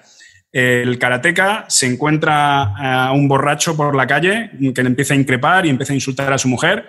[0.50, 5.66] El karateca se encuentra a un borracho por la calle que le empieza a increpar
[5.66, 6.86] y empieza a insultar a su mujer.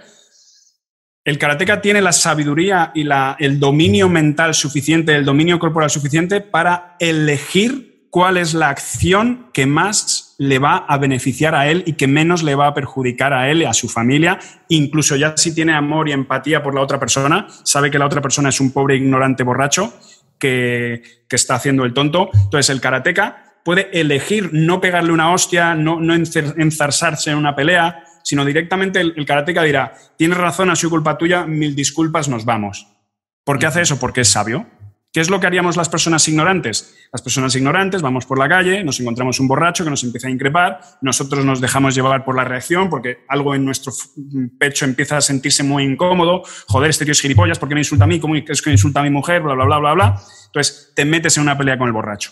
[1.23, 3.07] El karateca tiene la sabiduría y
[3.39, 9.65] el dominio mental suficiente, el dominio corporal suficiente para elegir cuál es la acción que
[9.65, 13.49] más le va a beneficiar a él y que menos le va a perjudicar a
[13.49, 16.99] él y a su familia, incluso ya si tiene amor y empatía por la otra
[16.99, 19.93] persona, sabe que la otra persona es un pobre ignorante borracho
[20.38, 22.29] que, está haciendo el tonto.
[22.33, 28.03] Entonces el karateca puede elegir no pegarle una hostia, no, no enzarzarse en una pelea,
[28.23, 32.45] sino directamente el, el karateca dirá, tienes razón, ha sido culpa tuya, mil disculpas, nos
[32.45, 32.88] vamos.
[33.43, 33.99] ¿Por qué hace eso?
[33.99, 34.65] Porque es sabio.
[35.16, 36.93] ¿Qué es lo que haríamos las personas ignorantes?
[37.13, 40.30] Las personas ignorantes vamos por la calle, nos encontramos un borracho que nos empieza a
[40.30, 43.93] increpar, nosotros nos dejamos llevar por la reacción porque algo en nuestro
[44.59, 46.43] pecho empieza a sentirse muy incómodo.
[46.68, 48.20] Joder, este tío es gilipollas, ¿por qué me insulta a mí?
[48.20, 49.41] ¿Cómo es que insulta a mi mujer?
[49.41, 50.22] Bla, bla, bla, bla, bla.
[50.47, 52.32] Entonces, te metes en una pelea con el borracho.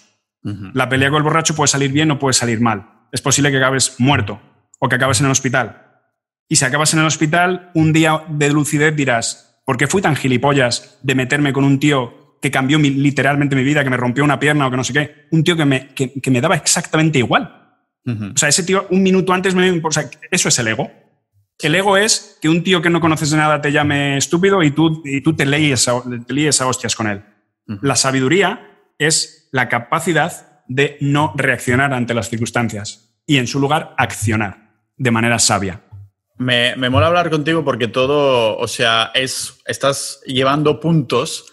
[0.73, 3.05] La pelea con el borracho puede salir bien o puede salir mal.
[3.13, 4.41] Es posible que acabes muerto
[4.79, 6.01] o que acabes en el hospital.
[6.49, 10.17] Y si acabas en el hospital, un día de lucidez dirás, ¿por qué fui tan
[10.17, 14.37] gilipollas de meterme con un tío que cambió literalmente mi vida, que me rompió una
[14.37, 15.27] pierna o que no sé qué.
[15.31, 17.77] Un tío que me, que, me daba exactamente igual.
[18.05, 19.79] O sea, ese tío un minuto antes me...
[19.81, 20.91] O sea, eso es el ego.
[21.57, 24.71] El ego es que un tío que no conoces de nada te llame estúpido y
[24.71, 27.23] tú, y tú te, lees a, te a hostias con él.
[27.81, 33.95] La sabiduría es la capacidad de no reaccionar ante las circunstancias y en su lugar
[33.97, 35.81] accionar de manera sabia.
[36.37, 41.52] Me, me mola hablar contigo porque todo, o sea, es, estás llevando puntos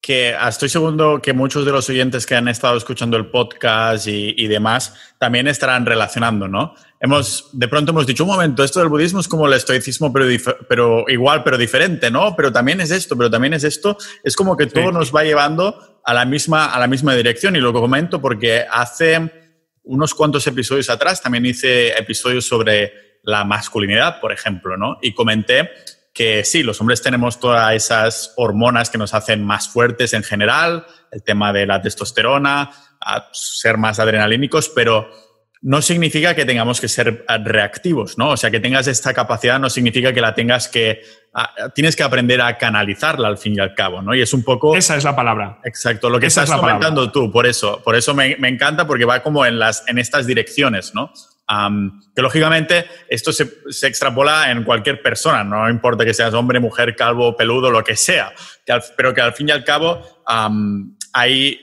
[0.00, 4.46] que estoy seguro que muchos de los oyentes que han estado escuchando el podcast y,
[4.46, 6.74] demás también estarán relacionando, ¿no?
[7.00, 10.26] Hemos, de pronto hemos dicho, un momento, esto del budismo es como el estoicismo, pero,
[10.68, 12.34] pero igual, pero diferente, ¿no?
[12.34, 13.96] Pero también es esto, pero también es esto.
[14.24, 17.60] Es como que todo nos va llevando a la, misma, a la misma dirección y
[17.60, 19.30] lo comento porque hace
[19.82, 24.98] unos cuantos episodios atrás también hice episodios sobre la masculinidad, por ejemplo, ¿no?
[25.02, 25.70] Y comenté
[26.12, 30.86] que sí, los hombres tenemos todas esas hormonas que nos hacen más fuertes en general,
[31.12, 32.70] el tema de la testosterona,
[33.32, 35.08] ser más adrenalínicos, pero
[35.62, 38.30] no significa que tengamos que ser reactivos, ¿no?
[38.30, 41.02] O sea, que tengas esta capacidad no significa que la tengas que...
[41.74, 44.14] tienes que aprender a canalizarla al fin y al cabo, ¿no?
[44.14, 44.74] Y es un poco...
[44.74, 45.60] Esa es la palabra.
[45.64, 47.82] Exacto, lo que estás comentando tú, por eso.
[47.84, 51.12] Por eso me, me, encanta porque va como en, las, en estas direcciones, ¿no?
[52.14, 53.44] Que lógicamente esto se,
[53.86, 58.32] extrapola en cualquier persona, no importa que seas hombre, mujer, calvo, peludo, lo que sea,
[58.96, 60.22] pero que al fin y al cabo
[61.12, 61.60] hay,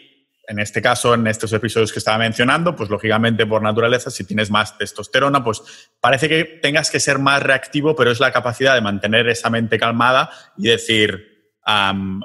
[0.48, 4.52] en este caso, en estos episodios que estaba mencionando, pues lógicamente por naturaleza, si tienes
[4.52, 5.62] más testosterona, pues
[6.02, 9.80] parece que tengas que ser más reactivo, pero es la capacidad de mantener esa mente
[9.80, 11.54] calmada y decir,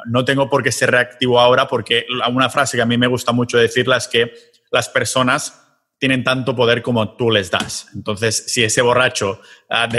[0.06, 3.30] no tengo por qué ser reactivo ahora, porque una frase que a mí me gusta
[3.30, 4.32] mucho decirla es que
[4.72, 5.62] las personas
[6.02, 7.86] tienen tanto poder como tú les das.
[7.94, 9.40] Entonces, si ese borracho
[9.70, 9.98] uh,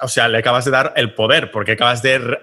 [0.00, 2.38] o sea, le acabas de dar el poder, porque acabas de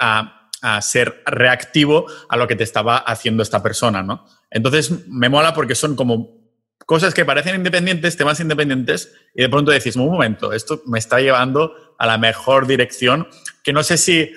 [0.82, 4.28] ser reactivo a lo que te estaba haciendo esta persona, ¿no?
[4.52, 6.38] Entonces, me mola porque son como
[6.86, 11.20] cosas que parecen independientes, temas independientes, y de pronto decís, un momento, esto me está
[11.20, 13.28] llevando a la mejor dirección,
[13.64, 14.32] que no sé si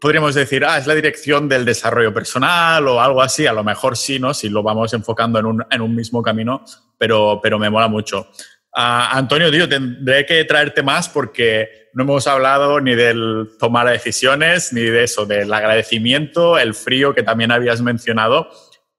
[0.00, 3.96] podríamos decir, ah, es la dirección del desarrollo personal o algo así, a lo mejor
[3.96, 4.34] sí, ¿no?
[4.34, 6.64] Si lo vamos enfocando en un, en un mismo camino,
[7.02, 8.28] pero, pero me mola mucho.
[8.72, 14.72] Uh, Antonio, tío, tendré que traerte más porque no hemos hablado ni del tomar decisiones,
[14.72, 18.48] ni de eso, del agradecimiento, el frío que también habías mencionado.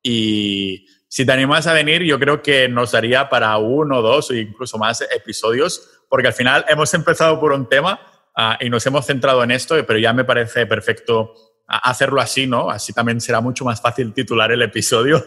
[0.01, 4.35] Y si te animas a venir, yo creo que nos daría para uno, dos o
[4.35, 8.01] incluso más episodios, porque al final hemos empezado por un tema
[8.35, 11.33] Ah, y nos hemos centrado en esto, pero ya me parece perfecto
[11.67, 12.69] hacerlo así, ¿no?
[12.69, 15.25] Así también será mucho más fácil titular el episodio.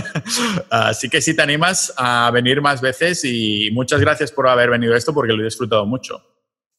[0.70, 4.94] así que si te animas a venir más veces y muchas gracias por haber venido
[4.94, 6.22] a esto porque lo he disfrutado mucho.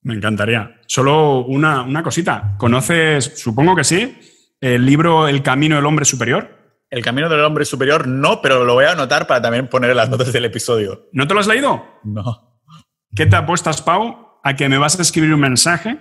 [0.03, 0.81] Me encantaría.
[0.87, 2.55] Solo una, una cosita.
[2.57, 4.17] ¿Conoces, supongo que sí,
[4.59, 6.61] el libro El Camino del Hombre Superior?
[6.89, 9.97] El Camino del Hombre Superior no, pero lo voy a anotar para también poner en
[9.97, 11.07] las notas del episodio.
[11.13, 11.85] ¿No te lo has leído?
[12.03, 12.59] No.
[13.15, 15.97] ¿Qué te apuestas, Pau, a que me vas a escribir un mensaje.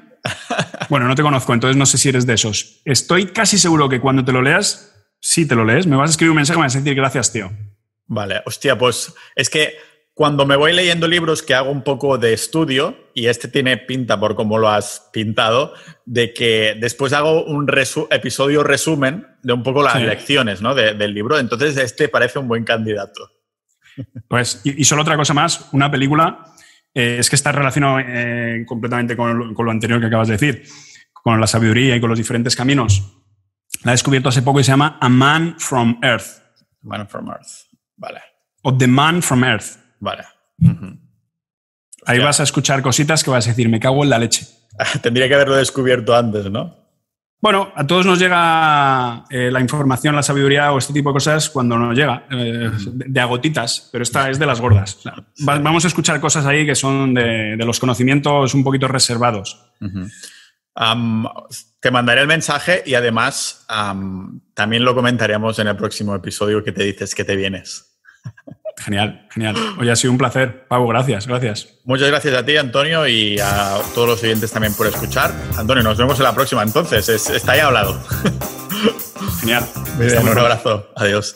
[0.89, 2.81] Bueno, no te conozco, entonces no sé si eres de esos.
[2.85, 6.13] Estoy casi seguro que cuando te lo leas, si te lo lees, me vas a
[6.13, 7.51] escribir un mensaje y me vas a decir gracias, tío.
[8.07, 9.77] Vale, hostia, pues es que
[10.15, 14.19] cuando me voy leyendo libros que hago un poco de estudio, y este tiene pinta
[14.19, 15.73] por cómo lo has pintado,
[16.05, 17.71] de que después hago un
[18.11, 20.75] episodio resumen de un poco las lecciones ¿no?
[20.75, 23.31] del libro, entonces este parece un buen candidato.
[24.29, 26.50] Pues, y, y solo otra cosa más, una película
[26.95, 30.65] eh, es que está relacionado eh, completamente con lo, anterior que acabas de decir,
[31.13, 33.17] con la sabiduría y con los diferentes caminos.
[33.85, 36.43] La he descubierto hace poco y se llama A Man from Earth.
[36.83, 37.67] Man from Earth,
[37.97, 38.21] vale.
[38.63, 39.77] O The Man from Earth.
[40.01, 40.25] Vale.
[42.07, 44.47] Ahí vas a escuchar cositas que vas a decir, me cago en la leche.
[45.03, 46.80] Tendría que haberlo descubierto antes, ¿no?
[47.41, 51.49] Bueno, a todos nos llega eh, la información, la sabiduría o este tipo de cosas
[51.49, 54.99] cuando nos llega, eh, de, agotitas, pero esta es de las gordas.
[55.39, 59.59] vamos a escuchar cosas ahí que son de, los conocimientos un poquito reservados.
[61.81, 63.67] te mandaré el mensaje y además
[64.53, 68.00] también lo comentaremos en el próximo episodio que te dices que te vienes.
[68.81, 69.55] Genial, genial.
[69.79, 70.65] Oye, ha sido un placer.
[70.67, 71.69] Pavo, gracias, gracias.
[71.85, 75.33] Muchas gracias a ti, Antonio, y a todos los oyentes también por escuchar.
[75.57, 77.09] Antonio, nos vemos en la próxima entonces.
[77.09, 78.03] está ya hablado.
[79.41, 79.67] Genial.
[79.99, 80.91] un abrazo.
[80.97, 81.35] Adiós.